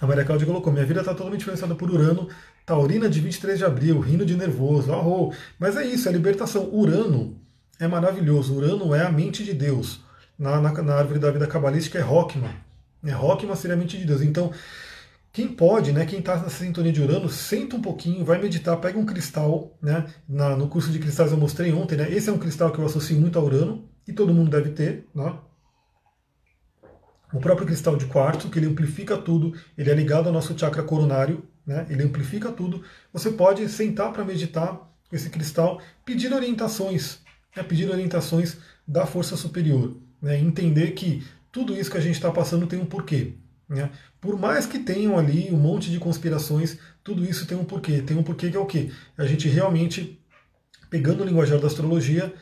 [0.00, 2.28] A Maria Cláudia colocou: minha vida está totalmente influenciada por Urano,
[2.64, 5.34] Taurina de 23 de abril, rindo de nervoso, arro.
[5.58, 6.72] Mas é isso, é libertação.
[6.72, 7.36] Urano
[7.80, 8.54] é maravilhoso.
[8.54, 9.98] Urano é a mente de Deus.
[10.38, 12.54] Na, na, na árvore da vida cabalística é Rockman.
[13.04, 14.22] É, Rockman seria a mente de Deus.
[14.22, 14.52] Então,
[15.34, 18.96] quem pode, né, quem está nessa sintonia de Urano, senta um pouquinho, vai meditar, pega
[18.96, 22.38] um cristal, né, na, no curso de cristais eu mostrei ontem, né, esse é um
[22.38, 25.36] cristal que eu associo muito a Urano, e todo mundo deve ter, né,
[27.32, 30.84] o próprio cristal de quartzo, que ele amplifica tudo, ele é ligado ao nosso chakra
[30.84, 37.18] coronário, né, ele amplifica tudo, você pode sentar para meditar com esse cristal, pedir orientações,
[37.56, 42.30] né, pedir orientações da força superior, né, entender que tudo isso que a gente está
[42.30, 43.34] passando tem um porquê,
[43.68, 43.90] né?
[44.20, 48.02] Por mais que tenham ali um monte de conspirações, tudo isso tem um porquê.
[48.02, 48.90] Tem um porquê que é o quê?
[49.16, 50.20] A gente realmente,
[50.90, 52.32] pegando o linguajar da astrologia,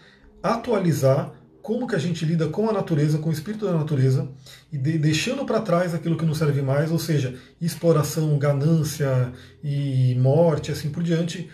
[0.43, 4.29] atualizar como que a gente lida com a natureza, com o espírito da natureza,
[4.73, 10.17] e de, deixando para trás aquilo que não serve mais, ou seja, exploração, ganância e
[10.17, 11.49] morte, assim por diante,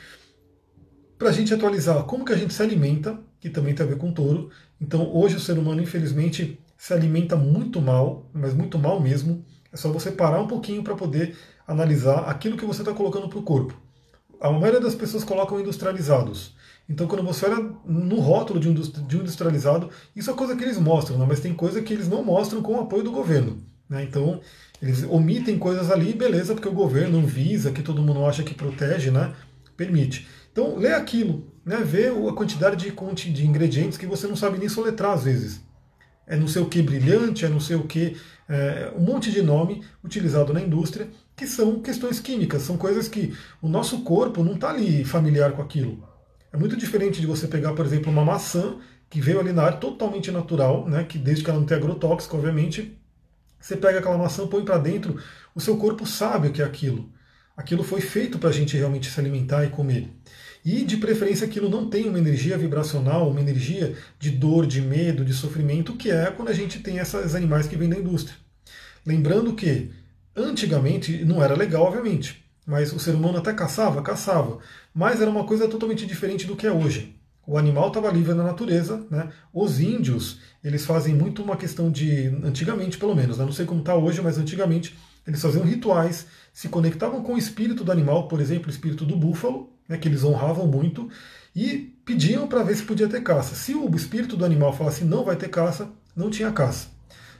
[1.19, 3.99] para a gente atualizar como que a gente se alimenta, que também tem a ver
[3.99, 4.51] com touro.
[4.81, 9.45] Então hoje o ser humano, infelizmente, se alimenta muito mal, mas muito mal mesmo.
[9.79, 13.39] É só você parar um pouquinho para poder analisar aquilo que você está colocando para
[13.39, 13.81] o corpo.
[14.41, 16.57] A maioria das pessoas colocam industrializados.
[16.89, 21.17] Então, quando você olha no rótulo de um industrializado, isso é coisa que eles mostram,
[21.17, 21.27] né?
[21.29, 23.63] mas tem coisa que eles não mostram com o apoio do governo.
[23.89, 24.03] Né?
[24.03, 24.41] Então,
[24.83, 29.13] eles omitem coisas ali, beleza, porque o governo, visa, que todo mundo acha que protege,
[29.13, 29.33] né?
[29.77, 30.27] permite.
[30.51, 31.77] Então, lê aquilo, né?
[31.85, 35.68] vê a quantidade de, de ingredientes que você não sabe nem soletrar às vezes
[36.29, 38.17] é não sei o que brilhante, é não sei o que,
[38.49, 43.35] é, um monte de nome utilizado na indústria, que são questões químicas, são coisas que
[43.61, 46.07] o nosso corpo não está ali familiar com aquilo.
[46.53, 48.77] É muito diferente de você pegar, por exemplo, uma maçã
[49.09, 52.37] que veio ali na área totalmente natural, né, que desde que ela não tem agrotóxico,
[52.37, 52.99] obviamente,
[53.61, 55.21] você pega aquela maçã, põe para dentro,
[55.55, 57.11] o seu corpo sabe o que é aquilo.
[57.59, 60.09] Aquilo foi feito para a gente realmente se alimentar e comer.
[60.65, 65.25] E de preferência aquilo não tem uma energia vibracional, uma energia de dor, de medo,
[65.25, 68.37] de sofrimento, que é quando a gente tem esses animais que vêm da indústria.
[69.05, 69.91] Lembrando que
[70.37, 74.61] antigamente não era legal, obviamente, mas o ser humano até caçava, caçava,
[74.95, 77.17] mas era uma coisa totalmente diferente do que é hoje.
[77.45, 79.31] O animal estava livre na natureza, né?
[79.53, 83.45] Os índios, eles fazem muito uma questão de, antigamente pelo menos, né?
[83.45, 84.97] não sei como está hoje, mas antigamente
[85.29, 89.15] eles faziam rituais, se conectavam com o espírito do animal, por exemplo, o espírito do
[89.15, 91.11] búfalo, né, que eles honravam muito,
[91.55, 93.55] e pediam para ver se podia ter caça.
[93.55, 96.89] Se o espírito do animal falasse não vai ter caça, não tinha caça.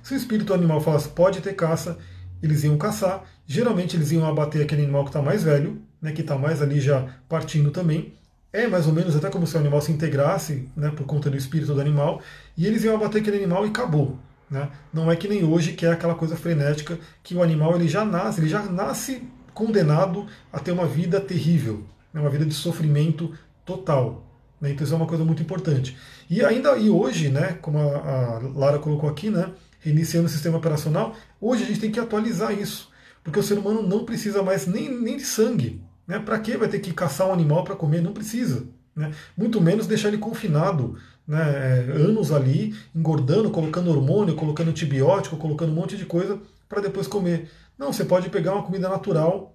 [0.03, 1.97] Se o espírito do animal falasse pode ter caça,
[2.43, 3.25] eles iam caçar.
[3.47, 6.81] Geralmente eles iam abater aquele animal que está mais velho, né, que está mais ali
[6.81, 8.13] já partindo também.
[8.53, 11.37] É mais ou menos até como se o animal se integrasse né, por conta do
[11.39, 12.21] espírito do animal,
[12.55, 14.19] e eles iam abater aquele animal e acabou.
[14.51, 14.71] Né?
[14.93, 18.05] Não é que nem hoje, que é aquela coisa frenética, que o animal ele já
[18.05, 19.23] nasce, ele já nasce
[19.53, 21.85] condenado a ter uma vida terrível
[22.15, 23.33] é uma vida de sofrimento
[23.65, 24.25] total.
[24.61, 24.71] Né?
[24.71, 25.97] Então isso é uma coisa muito importante.
[26.29, 30.59] E ainda e hoje, né, como a, a Lara colocou aqui, né, reiniciando o sistema
[30.59, 32.91] operacional, hoje a gente tem que atualizar isso,
[33.23, 35.83] porque o ser humano não precisa mais nem, nem de sangue.
[36.07, 36.19] Né?
[36.19, 38.01] Para que vai ter que caçar um animal para comer?
[38.01, 38.67] Não precisa.
[38.97, 39.13] Né?
[39.37, 40.97] Muito menos deixar ele confinado
[41.29, 46.81] né, é, anos ali, engordando, colocando hormônio, colocando antibiótico, colocando um monte de coisa para
[46.81, 47.51] depois comer.
[47.79, 49.55] Não, você pode pegar uma comida natural,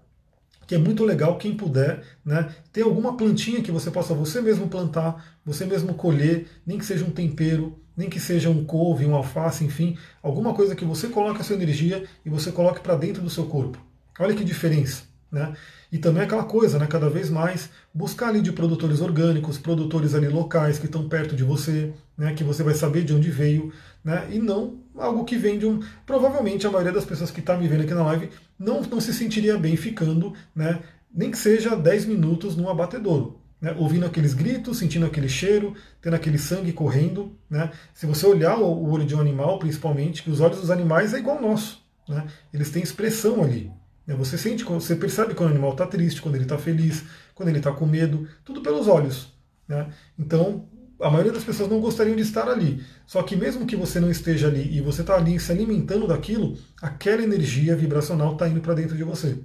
[0.67, 4.69] que é muito legal quem puder, né, ter alguma plantinha que você possa você mesmo
[4.69, 9.15] plantar, você mesmo colher, nem que seja um tempero, nem que seja um couve, um
[9.15, 13.21] alface, enfim, alguma coisa que você coloque a sua energia e você coloque para dentro
[13.21, 13.77] do seu corpo.
[14.19, 15.12] Olha que diferença.
[15.33, 15.51] Né?
[15.91, 20.27] E também aquela coisa, né, cada vez mais, buscar ali de produtores orgânicos, produtores ali
[20.27, 23.73] locais que estão perto de você, né, que você vai saber de onde veio,
[24.03, 25.79] né, e não algo que vem de um.
[26.05, 28.29] Provavelmente a maioria das pessoas que está me vendo aqui na live
[28.59, 30.81] não, não se sentiria bem ficando, né,
[31.11, 33.39] nem que seja 10 minutos num abatedouro.
[33.59, 37.35] Né, ouvindo aqueles gritos, sentindo aquele cheiro, tendo aquele sangue correndo.
[37.49, 37.71] Né?
[37.93, 41.19] Se você olhar o olho de um animal, principalmente, que os olhos dos animais é
[41.19, 41.81] igual ao nosso.
[42.07, 42.27] Né?
[42.53, 43.71] Eles têm expressão ali.
[44.05, 44.15] Né?
[44.15, 47.59] Você sente, você percebe quando o animal está triste, quando ele está feliz, quando ele
[47.59, 49.33] está com medo, tudo pelos olhos.
[49.67, 49.87] Né?
[50.17, 50.67] Então,
[51.01, 52.83] a maioria das pessoas não gostariam de estar ali.
[53.05, 56.57] Só que mesmo que você não esteja ali e você está ali se alimentando daquilo,
[56.81, 59.37] aquela energia vibracional está indo para dentro de você.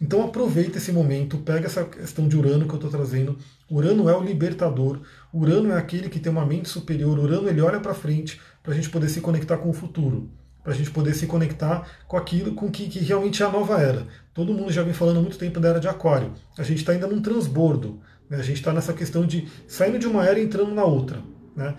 [0.00, 3.38] Então aproveita esse momento, pega essa questão de Urano que eu estou trazendo.
[3.70, 5.00] Urano é o libertador,
[5.32, 8.76] Urano é aquele que tem uma mente superior, Urano ele olha para frente para a
[8.76, 10.30] gente poder se conectar com o futuro,
[10.66, 13.80] para a gente poder se conectar com aquilo com que, que realmente é a nova
[13.80, 14.04] era.
[14.34, 16.32] Todo mundo já vem falando há muito tempo da era de Aquário.
[16.58, 18.38] A gente está ainda num transbordo, né?
[18.38, 21.20] a gente está nessa questão de saindo de uma era e entrando na outra.
[21.54, 21.76] Né?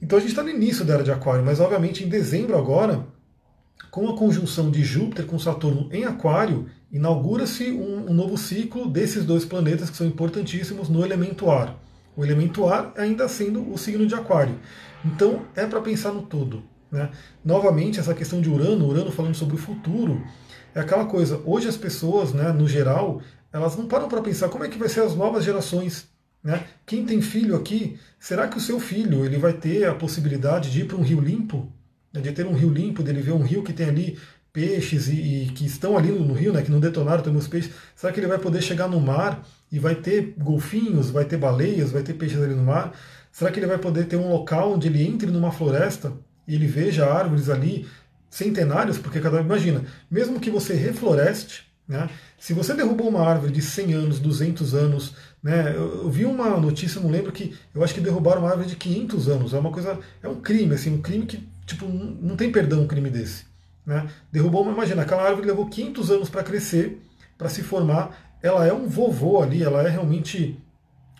[0.00, 3.04] Então a gente está no início da era de Aquário, mas obviamente em dezembro agora,
[3.90, 9.24] com a conjunção de Júpiter com Saturno em Aquário, inaugura-se um, um, novo ciclo desses
[9.24, 11.76] dois planetas que são importantíssimos no elemento ar.
[12.16, 14.54] O elemento ar ainda sendo o signo de Aquário.
[15.04, 16.70] Então é para pensar no todo.
[16.92, 17.10] Né?
[17.42, 20.22] Novamente, essa questão de Urano, Urano falando sobre o futuro,
[20.74, 21.40] é aquela coisa.
[21.46, 24.90] Hoje as pessoas, né, no geral, elas não param para pensar como é que vai
[24.90, 26.06] ser as novas gerações.
[26.44, 26.64] Né?
[26.84, 30.82] Quem tem filho aqui, será que o seu filho ele vai ter a possibilidade de
[30.82, 31.72] ir para um rio limpo?
[32.12, 32.20] Né?
[32.20, 34.18] De ter um rio limpo, dele ver um rio que tem ali
[34.52, 37.48] peixes e, e que estão ali no, no, rio, né, que não detonaram também os
[37.48, 41.38] peixes, será que ele vai poder chegar no mar e vai ter golfinhos, vai ter
[41.38, 42.92] baleias, vai ter peixes ali no mar?
[43.30, 46.12] Será que ele vai poder ter um local onde ele entre numa floresta
[46.46, 47.86] ele veja árvores ali
[48.30, 48.98] centenários?
[48.98, 53.94] Porque cada imagina, mesmo que você refloreste, né, se você derrubou uma árvore de 100
[53.94, 58.00] anos, 200 anos, né, eu, eu vi uma notícia, não lembro que eu acho que
[58.00, 59.54] derrubaram uma árvore de 500 anos.
[59.54, 62.86] É uma coisa, é um crime, assim, um crime que tipo não tem perdão um
[62.86, 63.44] crime desse.
[63.84, 64.08] Né?
[64.30, 67.00] Derrubou, imagina, aquela árvore levou 500 anos para crescer,
[67.36, 68.36] para se formar.
[68.42, 70.58] Ela é um vovô ali, ela é realmente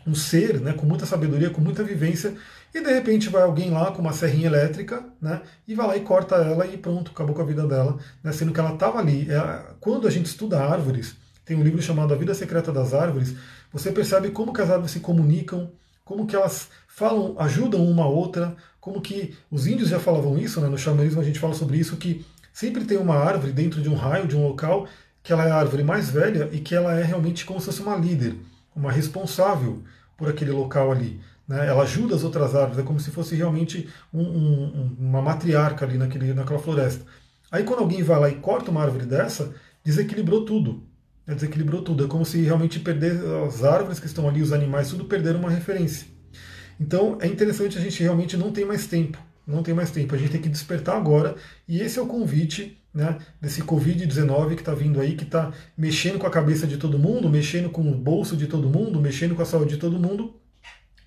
[0.07, 2.35] um ser né, com muita sabedoria, com muita vivência,
[2.75, 6.01] e de repente vai alguém lá com uma serrinha elétrica né, e vai lá e
[6.01, 9.31] corta ela e pronto, acabou com a vida dela, né, sendo que ela estava ali.
[9.31, 13.35] É, quando a gente estuda árvores, tem um livro chamado A Vida Secreta das Árvores,
[13.73, 15.71] você percebe como que as árvores se comunicam,
[16.05, 20.61] como que elas falam, ajudam uma a outra, como que os índios já falavam isso,
[20.61, 23.89] né, no xamanismo a gente fala sobre isso, que Sempre tem uma árvore dentro de
[23.89, 24.87] um raio, de um local,
[25.23, 27.81] que ela é a árvore mais velha e que ela é realmente como se fosse
[27.81, 28.35] uma líder,
[28.77, 29.83] uma responsável
[30.23, 31.21] por aquele local ali.
[31.49, 31.67] Né?
[31.67, 35.99] Ela ajuda as outras árvores, é como se fosse realmente um, um, uma matriarca ali
[35.99, 37.05] naquele, naquela floresta.
[37.51, 39.53] Aí quando alguém vai lá e corta uma árvore dessa,
[39.83, 40.85] desequilibrou tudo.
[41.27, 41.35] Né?
[41.35, 42.05] Desequilibrou tudo.
[42.05, 45.51] É como se realmente perder as árvores que estão ali, os animais, tudo perderam uma
[45.51, 46.07] referência.
[46.79, 50.19] Então é interessante a gente realmente não tem mais tempo não tem mais tempo, a
[50.19, 51.35] gente tem que despertar agora,
[51.67, 56.19] e esse é o convite né, desse Covid-19 que está vindo aí, que está mexendo
[56.19, 59.43] com a cabeça de todo mundo, mexendo com o bolso de todo mundo, mexendo com
[59.43, 60.35] a saúde de todo mundo,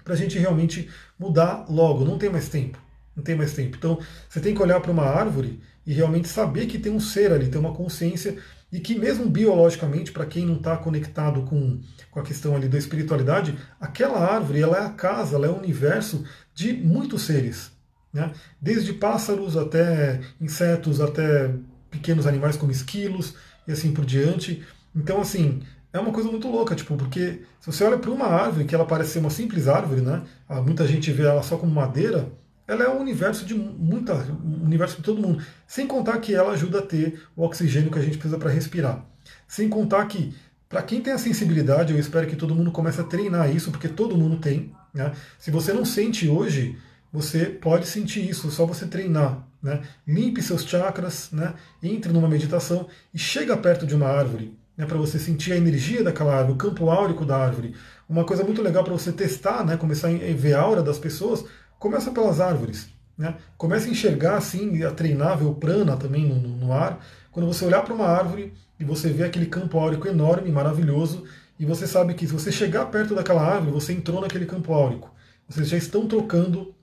[0.04, 2.80] para a gente realmente mudar logo, não tem mais tempo.
[3.16, 3.78] Não tem mais tempo.
[3.78, 7.32] Então, você tem que olhar para uma árvore e realmente saber que tem um ser
[7.32, 8.36] ali, tem uma consciência
[8.72, 11.80] e que mesmo biologicamente, para quem não está conectado com,
[12.12, 15.58] com a questão ali da espiritualidade, aquela árvore ela é a casa, ela é o
[15.58, 17.72] universo de muitos seres.
[18.12, 18.32] Né?
[18.60, 21.54] Desde pássaros até insetos, até
[21.96, 23.34] pequenos animais como esquilos
[23.68, 24.64] e assim por diante.
[24.96, 28.66] Então, assim, é uma coisa muito louca, tipo, porque se você olha para uma árvore,
[28.66, 30.24] que ela parece ser uma simples árvore, né?
[30.66, 32.32] Muita gente vê ela só como madeira,
[32.68, 35.43] ela é um universo de muita, um universo de todo mundo.
[35.68, 39.06] Sem contar que ela ajuda a ter o oxigênio que a gente precisa para respirar.
[39.48, 40.34] Sem contar que,
[40.68, 43.88] para quem tem a sensibilidade, eu espero que todo mundo comece a treinar isso, porque
[43.88, 44.74] todo mundo tem.
[44.93, 45.14] Né?
[45.38, 46.78] Se você não sente hoje,
[47.16, 49.47] você pode sentir isso, só você treinar.
[49.63, 49.82] Né?
[50.05, 51.53] Limpe seus chakras, né?
[51.82, 54.86] entre numa meditação e chega perto de uma árvore, né?
[54.86, 57.74] para você sentir a energia daquela árvore, o campo áurico da árvore.
[58.07, 59.78] Uma coisa muito legal para você testar, né?
[59.78, 61.45] começar a ver a aura das pessoas,
[61.80, 62.89] começa pelas árvores.
[63.18, 63.34] Né?
[63.57, 66.99] A enxergar assim, a treinar, ver o prana também no, no ar.
[67.32, 71.24] Quando você olhar para uma árvore e você vê aquele campo áurico enorme, maravilhoso,
[71.57, 75.16] e você sabe que se você chegar perto daquela árvore, você entrou naquele campo áurico.
[75.47, 76.75] Vocês já estão trocando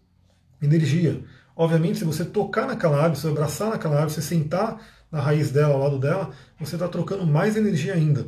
[0.62, 1.22] energia.
[1.54, 5.50] Obviamente, se você tocar naquela árvore, se você abraçar naquela árvore, se sentar na raiz
[5.50, 8.26] dela, ao lado dela, você está trocando mais energia ainda.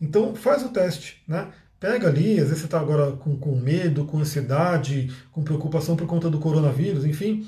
[0.00, 1.48] Então, faz o teste, né?
[1.78, 6.06] Pega ali, às vezes você está agora com, com medo, com ansiedade, com preocupação por
[6.06, 7.46] conta do coronavírus, enfim,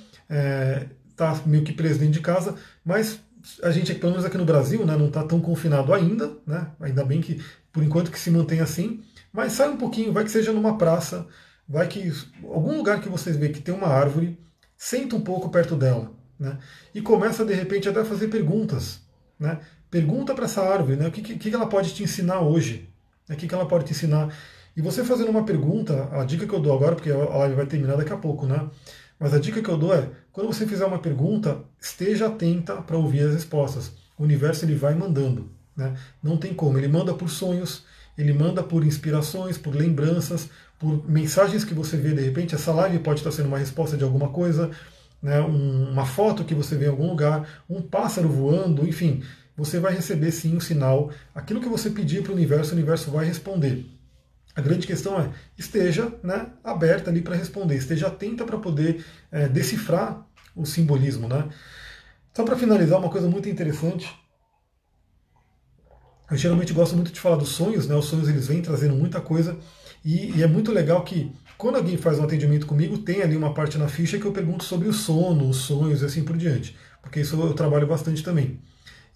[1.10, 2.54] está é, meio que preso dentro de casa,
[2.84, 3.20] mas
[3.62, 6.68] a gente, pelo menos aqui no Brasil, né, não está tão confinado ainda, né?
[6.78, 9.00] Ainda bem que, por enquanto, que se mantém assim,
[9.32, 11.26] mas sai um pouquinho, vai que seja numa praça,
[11.68, 12.10] vai que
[12.44, 14.38] algum lugar que vocês veem que tem uma árvore,
[14.76, 16.58] senta um pouco perto dela, né?
[16.94, 19.00] E começa de repente até a fazer perguntas,
[19.38, 19.58] né?
[19.90, 21.08] Pergunta para essa árvore, né?
[21.08, 22.88] O que, que, ela pode te ensinar hoje?
[23.28, 23.34] Né?
[23.34, 24.34] O que, que ela pode te ensinar?
[24.76, 27.66] E você fazendo uma pergunta, a dica que eu dou agora, porque a live vai
[27.66, 28.68] terminar daqui a pouco, né?
[29.18, 32.96] Mas a dica que eu dou é, quando você fizer uma pergunta, esteja atenta para
[32.96, 33.90] ouvir as respostas.
[34.16, 35.94] O universo ele vai mandando, né?
[36.22, 36.78] Não tem como.
[36.78, 37.84] Ele manda por sonhos,
[38.16, 40.48] ele manda por inspirações, por lembranças,
[40.78, 42.54] por mensagens que você vê de repente.
[42.54, 44.70] Essa live pode estar sendo uma resposta de alguma coisa,
[45.20, 49.22] né, um, uma foto que você vê em algum lugar, um pássaro voando, enfim.
[49.56, 51.10] você vai receber sim um sinal.
[51.34, 53.86] Aquilo que você pedir para o universo, o universo vai responder.
[54.54, 59.48] A grande questão é esteja né, aberta ali para responder, esteja atenta para poder é,
[59.48, 61.28] decifrar o simbolismo.
[61.28, 61.48] Né?
[62.34, 64.08] Só para finalizar, uma coisa muito interessante.
[66.30, 67.94] Eu geralmente gosto muito de falar dos sonhos, né?
[67.94, 69.56] Os sonhos eles vêm trazendo muita coisa
[70.04, 73.52] e, e é muito legal que quando alguém faz um atendimento comigo, tem ali uma
[73.52, 76.76] parte na ficha que eu pergunto sobre o sono, os sonhos e assim por diante,
[77.02, 78.60] porque isso eu trabalho bastante também.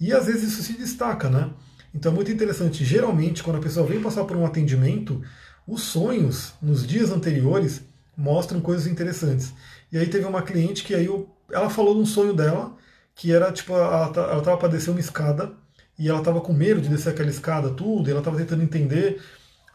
[0.00, 1.50] E às vezes isso se destaca, né?
[1.94, 2.84] Então é muito interessante.
[2.84, 5.22] Geralmente, quando a pessoa vem passar por um atendimento,
[5.66, 7.82] os sonhos nos dias anteriores
[8.16, 9.52] mostram coisas interessantes.
[9.90, 12.76] E aí teve uma cliente que aí eu, ela falou de um sonho dela,
[13.14, 15.52] que era tipo, ela estava para descer uma escada
[15.98, 19.20] e ela estava com medo de descer aquela escada, tudo, e ela estava tentando entender.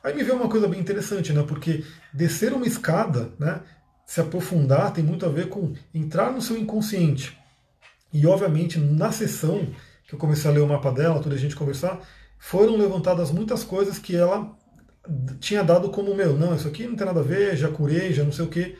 [0.03, 1.43] Aí me veio uma coisa bem interessante, né?
[1.47, 1.83] Porque
[2.13, 3.61] descer uma escada, né?
[4.05, 7.37] Se aprofundar tem muito a ver com entrar no seu inconsciente.
[8.13, 9.67] E obviamente na sessão
[10.07, 11.99] que eu comecei a ler o mapa dela, toda a gente conversar,
[12.39, 14.55] foram levantadas muitas coisas que ela
[15.39, 18.23] tinha dado como meu, não, isso aqui não tem nada a ver, já curei, já
[18.23, 18.77] não sei o que.